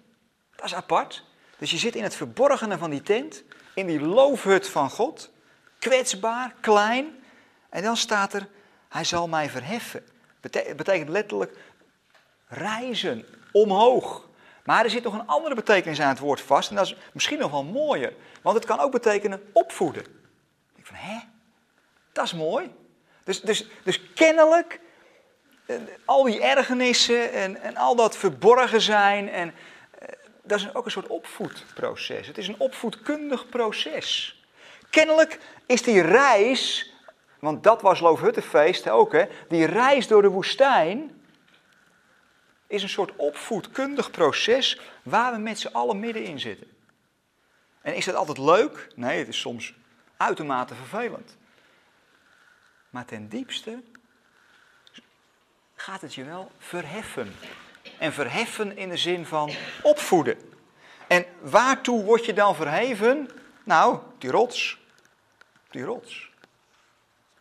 [0.59, 1.23] Dat is apart.
[1.57, 3.43] Dus je zit in het verborgene van die tent,
[3.73, 5.31] in die loofhut van God
[5.79, 7.23] kwetsbaar, klein.
[7.69, 8.47] En dan staat er,
[8.89, 10.03] hij zal mij verheffen.
[10.41, 11.57] Bete betekent letterlijk
[12.47, 14.27] reizen, omhoog.
[14.63, 16.69] Maar er zit nog een andere betekenis aan het woord vast.
[16.69, 18.13] En dat is misschien nog wel mooier.
[18.41, 20.05] Want het kan ook betekenen opvoeden.
[20.75, 21.19] Ik van, hè?
[22.11, 22.71] Dat is mooi.
[23.23, 24.79] Dus, dus, dus kennelijk,
[25.65, 29.29] eh, al die ergernissen en, en al dat verborgen zijn.
[29.29, 29.53] En,
[30.49, 32.27] dat is ook een soort opvoedproces.
[32.27, 34.39] Het is een opvoedkundig proces.
[34.89, 36.93] Kennelijk is die reis,
[37.39, 41.21] want dat was Loofhuttenfeest ook, hè, die reis door de woestijn
[42.67, 46.67] is een soort opvoedkundig proces waar we met z'n allen middenin zitten.
[47.81, 48.87] En is dat altijd leuk?
[48.95, 49.73] Nee, het is soms
[50.17, 51.37] uitermate vervelend.
[52.89, 53.83] Maar ten diepste
[55.75, 57.33] gaat het je wel verheffen.
[57.99, 60.37] En verheffen in de zin van opvoeden.
[61.07, 63.29] En waartoe word je dan verheven?
[63.63, 64.77] Nou, die rots.
[65.69, 66.29] Die rots.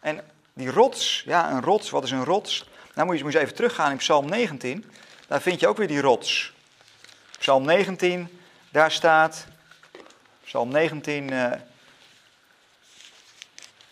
[0.00, 2.68] En die rots, ja, een rots, wat is een rots?
[2.94, 4.90] Nou moet je, even teruggaan in Psalm 19.
[5.26, 6.52] Daar vind je ook weer die rots.
[7.38, 8.40] Psalm 19,
[8.70, 9.46] daar staat,
[10.44, 11.60] Psalm 19, uh, eh,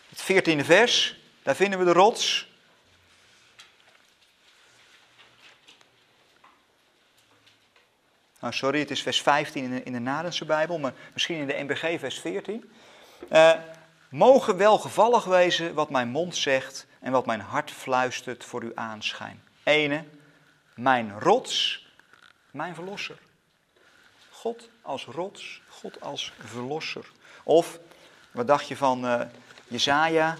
[0.09, 2.47] het 14e vers, daar vinden we de rots.
[8.39, 11.63] Nou, sorry, het is vers 15 in de, in de Bijbel, maar misschien in de
[11.63, 12.71] NBG vers 14.
[13.31, 13.53] Uh,
[14.09, 19.43] Mogen welgevallig wezen wat mijn mond zegt en wat mijn hart fluistert voor uw aanschijn.
[19.63, 20.03] Ene,
[20.75, 21.85] mijn rots,
[22.51, 23.17] mijn verlosser.
[24.29, 27.05] God als rots, God als verlosser.
[27.43, 27.79] Of,
[28.31, 29.21] wat dacht je van uh,
[29.67, 30.37] Jezaja?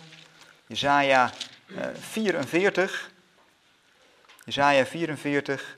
[0.67, 1.31] Jezaja
[1.67, 3.11] uh, 44.
[4.45, 5.77] Jezaja 44,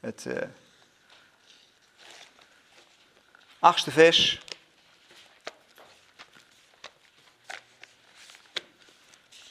[0.00, 0.34] het uh,
[3.62, 4.40] achtste vers.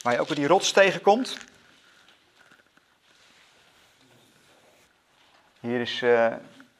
[0.02, 1.36] Waar je ook weer die rots tegenkomt.
[5.60, 6.34] Hier is uh,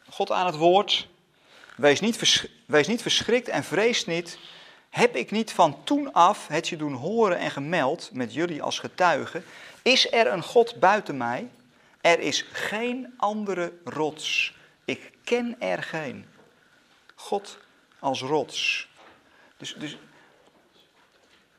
[0.09, 1.09] God aan het woord.
[1.77, 4.39] Wees niet, wees niet verschrikt en vrees niet.
[4.91, 8.79] Heb ik niet van toen af het je doen horen en gemeld met jullie als
[8.79, 9.45] getuigen?
[9.83, 11.51] Is er een God buiten mij?
[12.01, 14.55] Er is geen andere rots.
[14.85, 16.32] Ik ken er geen.
[17.23, 17.59] God
[17.99, 18.89] als rots.
[19.57, 19.97] Dus, dus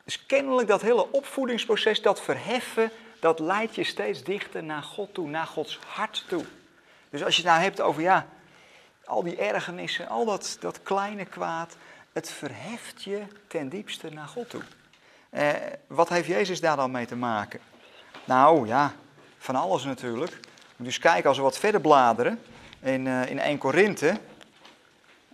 [0.04, 5.30] dus kennelijk dat hele opvoedingsproces, dat verheffen, dat leidt je steeds dichter naar God toe,
[5.30, 6.45] naar Gods hart toe.
[7.10, 8.28] Dus als je het nou hebt over, ja,
[9.06, 11.76] al die ergernissen, al dat, dat kleine kwaad,
[12.13, 14.62] het verheft je ten diepste naar God toe.
[15.30, 15.49] Eh,
[15.88, 17.60] wat heeft Jezus daar dan mee te maken?
[18.26, 18.93] Nou ja,
[19.38, 20.39] van alles natuurlijk.
[20.76, 22.39] Dus kijken als we wat verder bladeren
[22.80, 24.19] in, uh, in 1 Korinthe.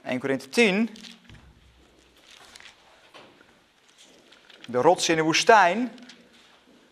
[0.09, 0.89] 1 Korinthe 10.
[4.67, 5.99] De rots in de woestijn.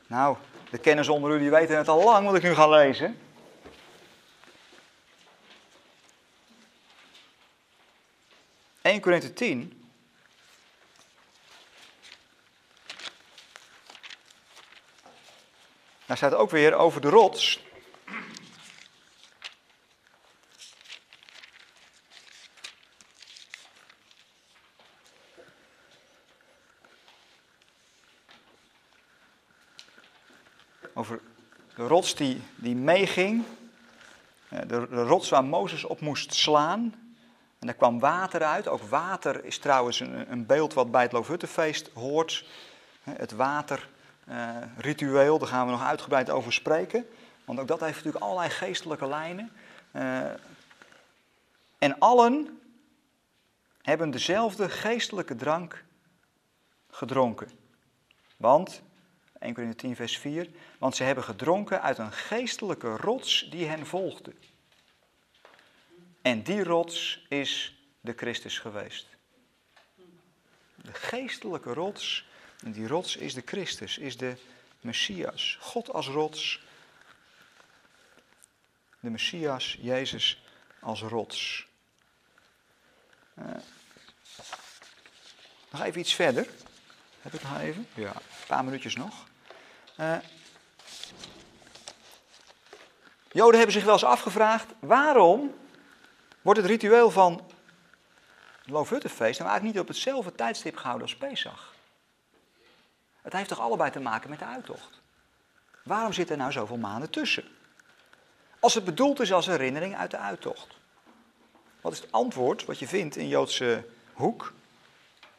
[0.08, 0.38] Nou,
[0.70, 3.20] de kenners onder jullie weten het al lang wat ik nu ga lezen.
[8.82, 9.76] ...1 Korinthe 10...
[16.06, 17.67] Daar staat ook weer over de rots.
[30.98, 31.20] Over
[31.76, 33.44] de rots die, die meeging.
[34.50, 36.96] Eh, de, de rots waar Mozes op moest slaan.
[37.60, 38.68] En daar kwam water uit.
[38.68, 42.46] Ook water is trouwens een, een beeld wat bij het Loofhuttenfeest hoort.
[43.04, 43.90] Het water
[44.30, 47.08] uh, ritueel, daar gaan we nog uitgebreid over spreken.
[47.46, 49.52] Want ook dat heeft natuurlijk allerlei geestelijke lijnen.
[49.92, 50.22] Uh,
[51.78, 52.60] en allen
[53.82, 55.84] hebben dezelfde geestelijke drank
[56.90, 57.50] gedronken.
[58.38, 58.82] Want,
[59.40, 63.86] 1 Corinthië 10 vers 4, want ze hebben gedronken uit een geestelijke rots die hen
[63.86, 64.34] volgde.
[66.22, 69.08] En die rots is de Christus geweest.
[70.76, 72.26] De geestelijke rots
[72.64, 74.38] en die rots is de Christus, is de
[74.82, 75.58] Messias.
[75.60, 76.62] God als rots.
[79.00, 80.44] De Messias, Jezus
[80.80, 81.68] als rots.
[83.40, 83.46] Uh,
[85.72, 86.48] nog even iets verder.
[87.22, 87.88] Heb ik nog even?
[87.94, 89.27] Ja, een paar minuutjes nog.
[90.00, 90.18] Uh,
[93.32, 95.56] Joden hebben zich wel eens afgevraagd: waarom
[96.42, 97.34] wordt het ritueel van
[98.62, 101.74] het Loofhuttenfeest nou eigenlijk niet op hetzelfde tijdstip gehouden als Pesach?
[103.22, 105.02] Het heeft toch allebei te maken met de uittocht?
[105.84, 107.44] Waarom zitten er nou zoveel maanden tussen?
[108.60, 110.78] Als het bedoeld is als herinnering uit de uittocht.
[111.82, 114.54] Wat is het antwoord wat je vindt in Joodse hoek?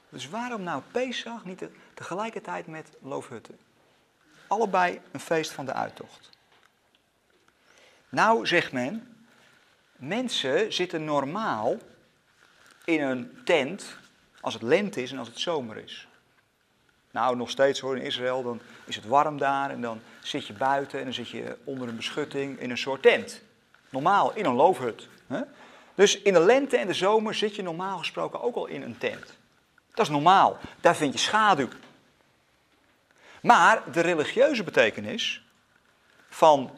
[0.08, 3.67] Dus waarom nou Pesach niet tegelijkertijd met Loofhutten?
[4.48, 6.30] Allebei een feest van de uittocht.
[8.08, 9.26] Nou, zegt men,
[9.96, 11.76] mensen zitten normaal
[12.84, 13.96] in een tent
[14.40, 16.08] als het lente is en als het zomer is.
[17.10, 20.52] Nou, nog steeds hoor in Israël, dan is het warm daar en dan zit je
[20.52, 23.42] buiten en dan zit je onder een beschutting in een soort tent.
[23.90, 25.08] Normaal, in een loofhut.
[25.26, 25.40] Hè?
[25.94, 28.98] Dus in de lente en de zomer zit je normaal gesproken ook al in een
[28.98, 29.36] tent.
[29.94, 31.68] Dat is normaal, daar vind je schaduw.
[33.42, 35.42] Maar de religieuze betekenis
[36.28, 36.70] van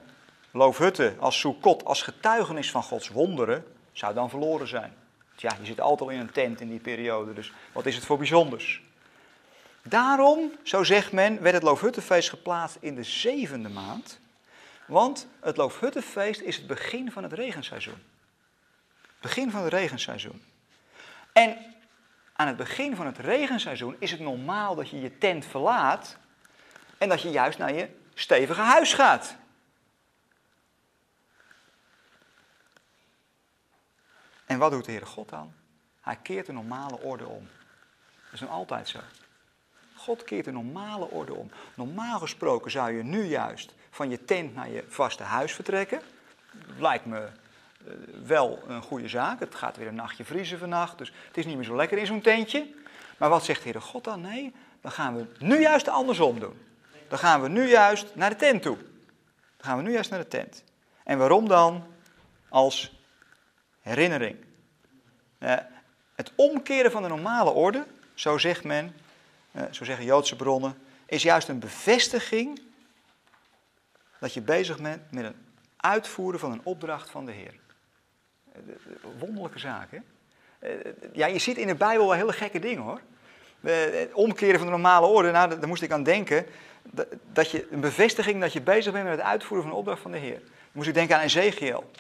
[0.51, 4.95] loofhutten als Sukkot, als getuigenis van Gods wonderen, zou dan verloren zijn.
[5.37, 8.05] Ja, je zit altijd al in een tent in die periode, dus wat is het
[8.05, 8.83] voor bijzonders?
[9.83, 14.19] Daarom, zo zegt men, werd het Loofhuttenfeest geplaatst in de zevende maand.
[14.87, 18.03] Want het Loofhuttenfeest is het begin van het regenseizoen.
[19.21, 20.43] Begin van het regenseizoen.
[21.33, 21.57] En
[22.33, 26.17] aan het begin van het regenseizoen is het normaal dat je je tent verlaat
[27.01, 29.35] en dat je juist naar je stevige huis gaat.
[34.47, 35.53] En wat doet de Heere God dan?
[36.01, 37.49] Hij keert de normale orde om.
[38.25, 38.99] Dat is nog altijd zo.
[39.95, 41.51] God keert de normale orde om.
[41.75, 46.01] Normaal gesproken zou je nu juist van je tent naar je vaste huis vertrekken.
[46.79, 47.93] Lijkt me eh,
[48.25, 49.41] wel een goede zaak.
[49.41, 52.07] Het gaat weer een nachtje vriezen vannacht, dus het is niet meer zo lekker in
[52.07, 52.75] zo'n tentje.
[53.19, 54.21] Maar wat zegt de Heere God dan?
[54.21, 56.70] Nee, dan gaan we nu juist andersom doen.
[57.11, 58.77] Dan gaan we nu juist naar de tent toe.
[59.57, 60.65] Dan gaan we nu juist naar de tent.
[61.05, 61.87] En waarom dan?
[62.49, 62.99] Als
[63.81, 64.37] herinnering.
[65.39, 65.57] Eh,
[66.15, 68.95] het omkeren van de normale orde, zo zegt men,
[69.53, 72.61] eh, zo zeggen Joodse bronnen, is juist een bevestiging
[74.19, 75.47] dat je bezig bent met een
[75.77, 77.55] uitvoeren van een opdracht van de Heer.
[78.53, 78.61] Eh,
[79.19, 79.99] wonderlijke zaak, hè?
[81.13, 83.01] Ja, je ziet in de Bijbel wel hele gekke dingen, hoor.
[83.61, 86.47] Het omkeren van de normale orde, nou, daar moest ik aan denken.
[87.33, 90.11] Dat je, een bevestiging dat je bezig bent met het uitvoeren van de opdracht van
[90.11, 90.39] de Heer.
[90.39, 91.91] Dan moest ik denken aan Ezekiel.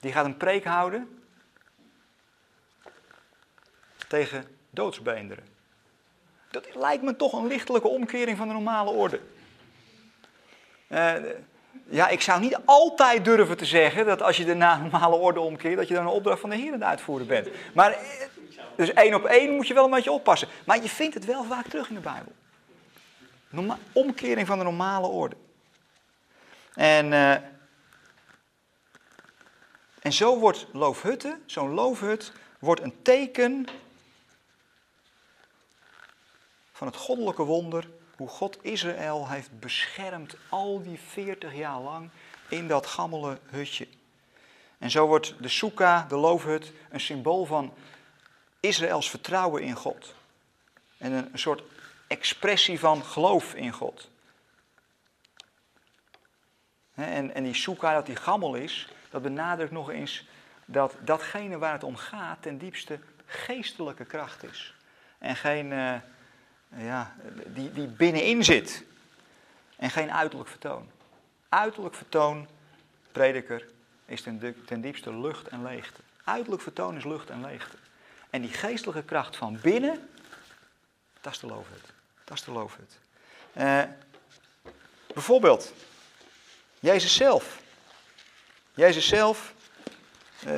[0.00, 1.18] Die gaat een preek houden
[4.08, 5.44] tegen doodsbeenderen.
[6.50, 9.20] Dat lijkt me toch een lichtelijke omkering van de normale orde.
[10.88, 11.14] Uh,
[11.86, 15.76] ja, ik zou niet altijd durven te zeggen dat als je de normale orde omkeert,
[15.76, 17.48] dat je dan een opdracht van de Heer aan het uitvoeren bent.
[17.74, 17.98] Maar, eh,
[18.76, 20.48] dus één op één moet je wel een beetje oppassen.
[20.66, 22.32] Maar je vindt het wel vaak terug in de Bijbel.
[23.48, 25.36] Norma omkering van de normale orde.
[26.74, 27.32] En, uh,
[30.00, 33.66] en zo wordt loofhutten, zo'n loofhut, wordt een teken
[36.72, 42.10] van het goddelijke wonder hoe God Israël heeft beschermd al die 40 jaar lang
[42.48, 43.88] in dat gammele hutje.
[44.78, 47.72] En zo wordt de soeka, de loofhut, een symbool van
[48.64, 50.14] Israëls vertrouwen in God.
[50.98, 51.62] En een, soort
[52.06, 54.10] expressie van geloof in God.
[56.94, 60.26] En, en die soeka, dat die gammel is, dat benadrukt nog eens
[60.64, 64.74] dat datgene waar het om gaat ten diepste geestelijke kracht is.
[65.18, 65.94] En geen, uh,
[66.76, 67.14] ja,
[67.46, 68.84] die, die binnenin zit.
[69.76, 70.90] En geen uiterlijk vertoon.
[71.48, 72.48] Uiterlijk vertoon,
[73.12, 73.68] prediker,
[74.04, 76.00] is ten, ten diepste lucht en leegte.
[76.24, 77.76] Uiterlijk vertoon is lucht en leegte.
[78.34, 80.08] En die geestelijke kracht van binnen,
[81.20, 81.92] dat is de loofhut.
[82.24, 82.98] Dat is de loofhut.
[83.56, 83.82] Uh,
[85.14, 85.72] bijvoorbeeld,
[86.80, 87.60] Jezus zelf.
[88.72, 89.54] Jezus zelf,
[90.46, 90.52] uh,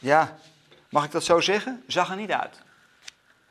[0.00, 0.38] ja,
[0.88, 1.84] mag ik dat zo zeggen?
[1.86, 2.60] Zag er niet uit.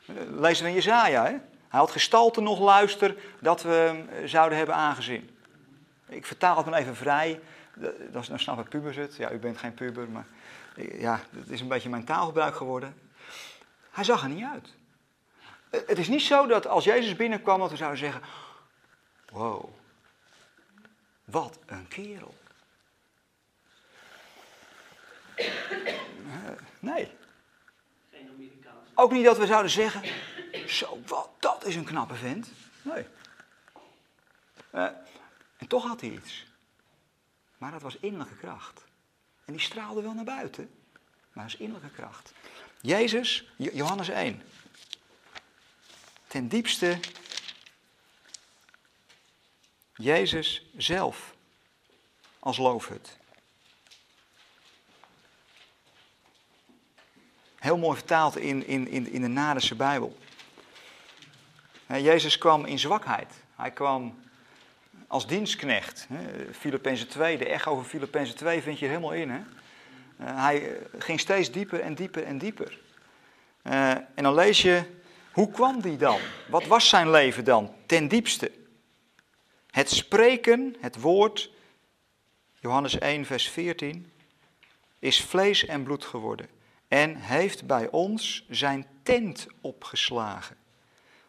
[0.04, 1.30] We in Jezaja, hè?
[1.68, 5.38] Hij had gestalte nog luister dat we hem zouden hebben aangezien.
[6.08, 7.40] Ik vertaal het maar even vrij.
[8.10, 9.16] Dan snappen pubers het.
[9.16, 10.26] Ja, u bent geen puber, maar
[10.92, 13.10] ja, het is een beetje mijn taalgebruik geworden.
[13.92, 14.68] Hij zag er niet uit.
[15.70, 18.22] Het is niet zo dat als Jezus binnenkwam dat we zouden zeggen:
[19.30, 19.70] Wow,
[21.24, 22.34] wat een kerel.
[26.78, 27.10] Nee.
[28.10, 28.88] Geen Amerikaans.
[28.94, 30.02] Ook niet dat we zouden zeggen:
[30.66, 32.48] Zo, wat, dat is een knappe vent.
[32.82, 33.06] Nee.
[34.74, 34.82] Uh,
[35.56, 36.46] en toch had hij iets.
[37.58, 38.84] Maar dat was innerlijke kracht.
[39.44, 40.70] En die straalde wel naar buiten.
[41.32, 42.32] Maar dat is innerlijke kracht.
[42.82, 44.42] Jezus, Johannes 1.
[46.26, 46.98] Ten diepste
[49.94, 51.34] Jezus zelf
[52.38, 53.16] als loofhut.
[57.58, 60.18] Heel mooi vertaald in, in, in, in de Nadense Bijbel.
[61.86, 63.32] Jezus kwam in zwakheid.
[63.56, 64.22] Hij kwam
[65.06, 66.06] als dienstknecht.
[66.52, 69.30] Filippenzen 2, de echo van Filippenzen 2 vind je helemaal in.
[69.30, 69.40] Hè?
[70.22, 72.80] Eh, hij eh, ging steeds dieper en dieper en dieper.
[73.62, 74.82] Uh, en dan lees je,
[75.32, 76.18] hoe kwam die dan?
[76.48, 78.52] Wat was zijn leven dan ten diepste?
[79.70, 81.50] Het spreken, het woord,
[82.60, 84.12] Johannes 1, vers 14,
[84.98, 86.48] is vlees en bloed geworden
[86.88, 90.56] en heeft bij ons zijn tent opgeslagen.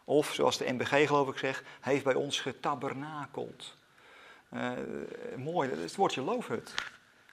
[0.04, 3.76] Of zoals de NBG geloof ik zegt, heeft bij ons getabernakeld.
[4.54, 4.70] Uh,
[5.36, 6.74] mooi, dat is het woordje loofhut.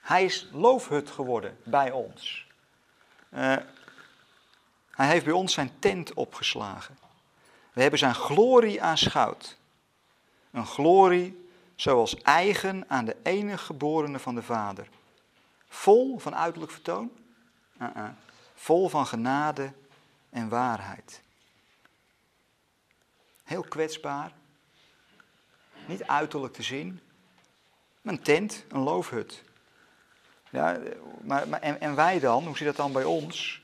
[0.02, 2.46] Hij is loofhut geworden bij ons.
[3.34, 3.56] Uh,
[4.90, 6.98] hij heeft bij ons zijn tent opgeslagen.
[7.72, 9.56] We hebben zijn glorie aanschouwd.
[10.50, 14.88] Een glorie zoals eigen aan de enige geborene van de Vader.
[15.68, 17.10] Vol van uiterlijk vertoon,
[17.82, 18.08] uh -uh.
[18.54, 19.72] vol van genade
[20.30, 21.22] en waarheid.
[23.44, 24.32] Heel kwetsbaar,
[25.86, 27.00] niet uiterlijk te zien,
[28.02, 29.42] een tent, een loofhut.
[30.52, 30.78] Ja,
[31.20, 33.62] maar, maar en, en, wij dan, hoe zit dat dan bij ons?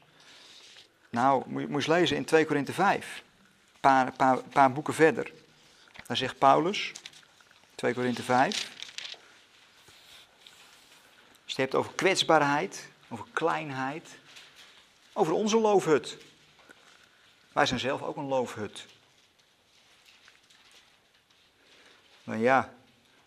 [1.11, 3.23] Nou, moet je, moet lezen in 2 Korinthe 5.
[3.73, 5.33] Een paar, paar, paar boeken verder.
[6.07, 6.93] Daar zegt Paulus,
[7.75, 8.71] 2 Korinthe 5.
[11.45, 14.09] Als je hebt over kwetsbaarheid, over kleinheid,
[15.13, 16.17] over onze loofhut.
[17.53, 18.87] Wij zijn zelf ook een loofhut.
[22.25, 22.73] Nou ja,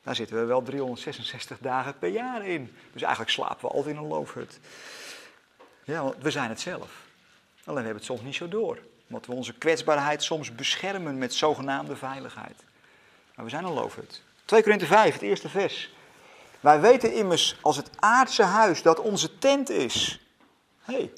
[0.04, 2.76] daar zitten we wel 366 dagen per jaar in.
[2.94, 4.60] Dus eigenlijk slapen we altijd in een loofhut.
[5.84, 7.10] Ja, want we zijn het zelf.
[7.64, 8.80] Alleen we hebben het soms niet zo door.
[9.08, 12.64] Omdat we onze kwetsbaarheid soms beschermen met zogenaamde veiligheid.
[13.36, 14.22] Maar we zijn een loofhut.
[14.46, 15.94] 2 Korinthe 5, het eerste vers.
[16.60, 20.26] Wij weten immers als het aardse huis dat onze tent is.
[20.82, 21.12] hey,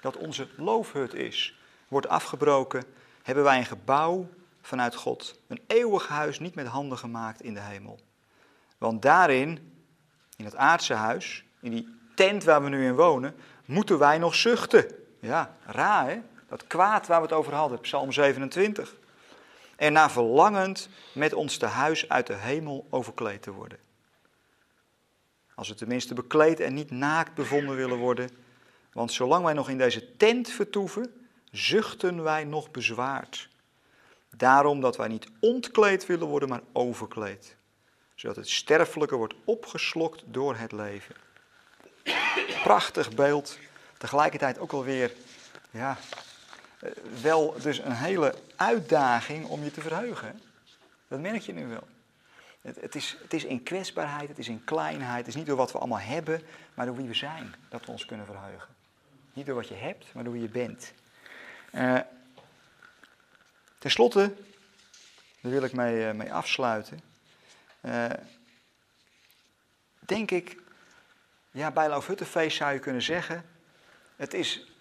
[0.00, 1.58] dat onze loofhut is.
[1.88, 2.84] Wordt afgebroken.
[3.22, 4.28] Hebben wij een gebouw
[4.60, 5.40] vanuit God.
[5.46, 7.98] Een eeuwig huis niet met handen gemaakt in de hemel.
[8.78, 9.72] Want daarin,
[10.36, 13.34] in het aardse huis, in die tent waar we nu in wonen,
[13.64, 14.86] moeten wij nog zuchten.
[15.20, 16.20] Ja, raar hè?
[16.48, 18.96] Dat kwaad waar we het over hadden, Psalm 27.
[19.76, 23.78] En naar verlangend met ons te huis uit de hemel overkleed te worden.
[25.54, 28.30] Als we tenminste bekleed en niet naakt bevonden willen worden.
[28.92, 33.48] Want zolang wij nog in deze tent vertoeven, zuchten wij nog bezwaard.
[34.38, 37.56] Daarom dat wij niet ontkleed willen worden, maar overkleed.
[38.14, 41.14] Zodat het sterfelijke wordt opgeslokt door het leven.
[42.62, 43.58] Prachtig beeld.
[43.98, 45.12] Tegelijkertijd ook alweer,
[45.70, 45.96] ja,
[46.80, 46.90] eh,
[47.22, 50.40] wel dus een hele uitdaging om je te verheugen.
[51.08, 51.86] Dat merk je nu wel.
[52.60, 55.18] Het, het, is, het is in kwetsbaarheid, het is in kleinheid.
[55.18, 56.42] Het is niet door wat we allemaal hebben,
[56.74, 58.68] maar door wie we zijn dat we ons kunnen verheugen.
[59.32, 60.92] Niet door wat je hebt, maar door wie je bent.
[61.72, 61.98] Uh,
[63.78, 64.34] Ten slotte,
[65.40, 67.00] daar wil ik mee, eh, mee afsluiten.
[67.80, 68.06] Uh,
[69.98, 70.56] denk ik,
[71.50, 73.50] ja, bij Loofhuttenfeest zou je kunnen zeggen,
[74.16, 74.72] het is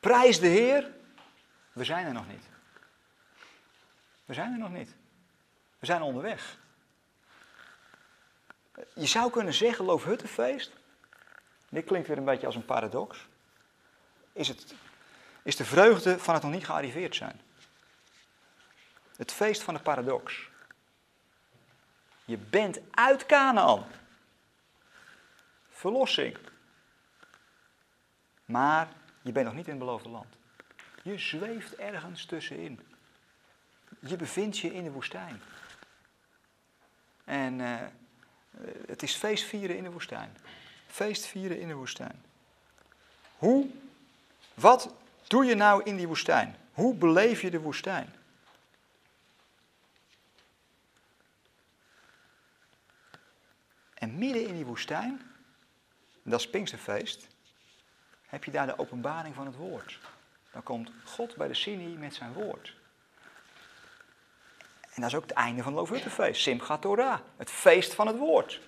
[0.00, 0.90] prijs de Heer,
[1.72, 2.44] we zijn er nog niet.
[4.24, 4.94] We zijn er nog niet.
[5.78, 6.58] We zijn onderweg.
[8.94, 10.72] Je zou kunnen zeggen, Loofhuttenfeest,
[11.68, 13.26] dit klinkt weer een beetje als een paradox,
[14.32, 14.74] is, het,
[15.42, 17.40] is de vreugde van het nog niet gearriveerd zijn.
[19.16, 20.48] Het feest van de paradox.
[22.24, 23.84] Je bent uit Canaan.
[25.70, 26.36] Verlossing.
[28.44, 28.88] Maar
[29.22, 30.36] je bent nog niet in het beloofde land.
[31.02, 32.80] Je zweeft ergens tussenin.
[34.00, 35.42] Je bevindt je in de woestijn.
[37.24, 37.76] En uh,
[38.86, 40.36] het is feest vieren in de woestijn.
[40.86, 42.22] Feest vieren in de woestijn.
[43.36, 43.68] Hoe,
[44.54, 44.94] wat
[45.26, 46.56] doe je nou in die woestijn?
[46.72, 48.14] Hoe beleef je de woestijn?
[53.98, 55.20] En midden in die woestijn,
[56.22, 57.26] dat is Pinksterfeest,
[58.26, 59.98] heb je daar de openbaring van het woord.
[60.52, 62.74] Dan komt God bij de Sinai met zijn woord.
[64.80, 66.42] En dat is ook het einde van Loofhuttenfeest.
[66.42, 68.60] Simchat Torah, het feest van het woord.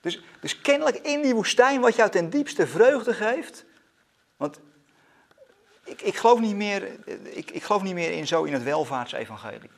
[0.00, 3.64] Dus, dus kennelijk in die woestijn wat jou ten diepste vreugde geeft.
[4.36, 4.60] Want
[5.84, 9.70] ik, ik, geloof, niet meer, ik, ik geloof niet meer in zo in het welvaartsevangelie.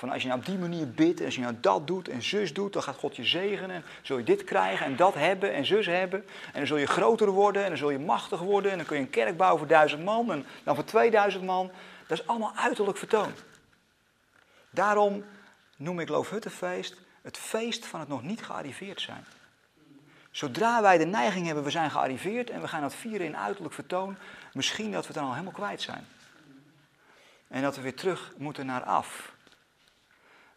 [0.00, 2.22] Van als je nou op die manier bidt en als je nou dat doet en
[2.22, 3.76] zus doet, dan gaat God je zegenen.
[3.76, 6.24] En zul je dit krijgen en dat hebben en zus hebben.
[6.46, 8.70] En dan zul je groter worden en dan zul je machtig worden.
[8.70, 11.70] En dan kun je een kerk bouwen voor duizend man en dan voor 2000 man.
[12.06, 13.32] Dat is allemaal uiterlijk vertoon.
[14.70, 15.24] Daarom
[15.76, 19.24] noem ik Loofhuttenfeest het feest van het nog niet gearriveerd zijn.
[20.30, 23.74] Zodra wij de neiging hebben, we zijn gearriveerd en we gaan dat vieren in uiterlijk
[23.74, 24.16] vertoon,
[24.52, 26.06] misschien dat we het dan al helemaal kwijt zijn.
[27.48, 29.38] En dat we weer terug moeten naar af.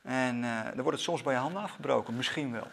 [0.04, 2.68] En uh, dan wordt het soms bij je handen afgebroken, misschien wel.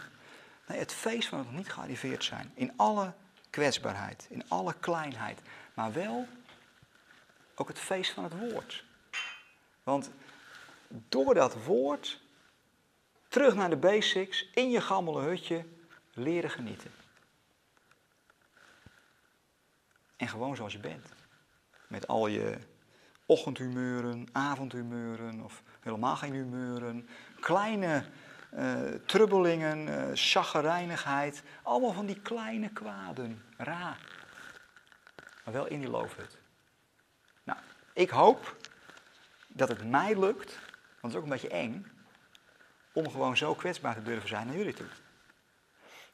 [0.64, 2.53] Het feest van het nog niet gearriveerd zijn.
[2.55, 3.12] In alle
[3.51, 5.41] kwetsbaarheid, in alle kleinheid.
[5.74, 6.28] Maar wel
[7.55, 8.85] ook het feest van het woord.
[9.83, 10.11] Want
[10.89, 12.20] door dat woord,
[13.28, 15.64] terug naar de basics, in je gammele hutje,
[16.12, 16.91] leren genieten.
[20.16, 21.07] En gewoon zoals je bent.
[21.87, 22.59] Met al je
[23.26, 27.09] ochtendhumeuren, avondhumeuren of helemaal geen humeuren.
[27.41, 28.05] Kleine
[28.55, 31.31] uh, trubbelingen, uh.
[31.62, 33.43] Allemaal van die kleine kwaden.
[33.57, 33.97] Ra.
[35.45, 36.39] Maar wel in die loofhut.
[37.43, 37.59] Nou,
[37.93, 38.57] ik hoop
[39.49, 40.59] dat het mij lukt,
[41.01, 41.87] want het is ook een beetje eng,
[42.93, 44.87] om gewoon zo kwetsbaar te durven zijn naar jullie toe.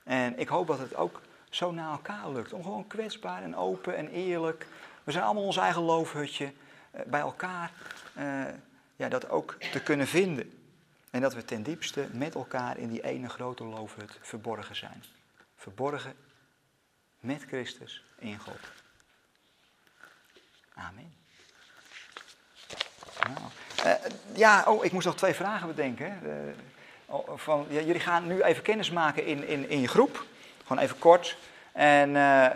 [0.04, 2.52] En ik hoop dat het ook zo naar elkaar lukt.
[2.52, 4.66] Om gewoon kwetsbaar en open en eerlijk.
[5.04, 6.52] We zijn allemaal ons eigen loofhutje.
[6.90, 7.70] Eh, bij elkaar
[8.96, 10.52] ja, dat ook te kunnen vinden.
[11.10, 15.04] En dat we ten diepste met elkaar in die ene grote loofhut verborgen zijn.
[15.56, 16.14] Verborgen
[17.20, 18.60] met Christus in God.
[20.74, 21.14] Amen.
[23.26, 23.38] Nou,
[23.84, 26.20] uh, ja, oh, ik moest nog twee vragen bedenken.
[27.08, 30.24] Uh, van, ja, jullie gaan nu even kennis maken in, in, in je groep.
[30.62, 31.36] Gewoon even kort.
[31.72, 32.50] En uh,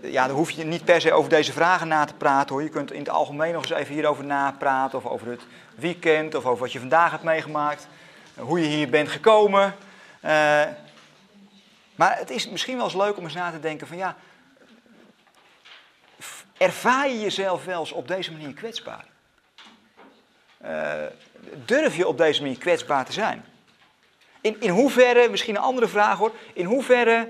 [0.00, 2.62] ja, dan hoef je niet per se over deze vragen na te praten hoor.
[2.62, 4.98] Je kunt in het algemeen nog eens even hierover napraten.
[4.98, 5.42] Of over het
[5.74, 7.86] weekend, of over wat je vandaag hebt meegemaakt.
[8.34, 9.74] Hoe je hier bent gekomen.
[10.24, 10.62] Uh,
[11.94, 14.16] maar het is misschien wel eens leuk om eens na te denken van ja...
[16.56, 19.04] Ervaar je jezelf wel eens op deze manier kwetsbaar?
[20.64, 20.92] Uh,
[21.64, 23.44] durf je op deze manier kwetsbaar te zijn?
[24.40, 27.28] In, in hoeverre, misschien een andere vraag hoor, in hoeverre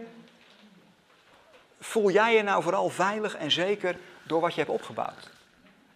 [1.86, 5.30] voel jij je nou vooral veilig en zeker door wat je hebt opgebouwd?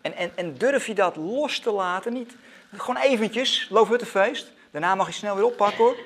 [0.00, 2.12] En, en, en durf je dat los te laten?
[2.12, 2.36] Niet
[2.76, 4.52] gewoon eventjes, loofhuttenfeest.
[4.70, 5.96] Daarna mag je snel weer oppakken hoor.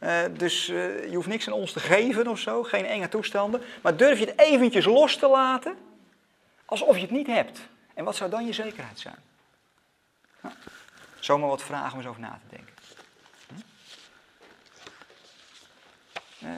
[0.00, 3.62] Uh, dus uh, je hoeft niks aan ons te geven of zo, geen enge toestanden.
[3.82, 5.76] Maar durf je het eventjes los te laten,
[6.64, 7.60] alsof je het niet hebt.
[7.94, 9.18] En wat zou dan je zekerheid zijn?
[10.40, 10.54] Nou,
[11.20, 12.74] zomaar wat vragen om eens over na te denken.
[13.48, 13.54] Hm?
[16.46, 16.52] Uh,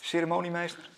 [0.00, 0.88] ceremoniemeester?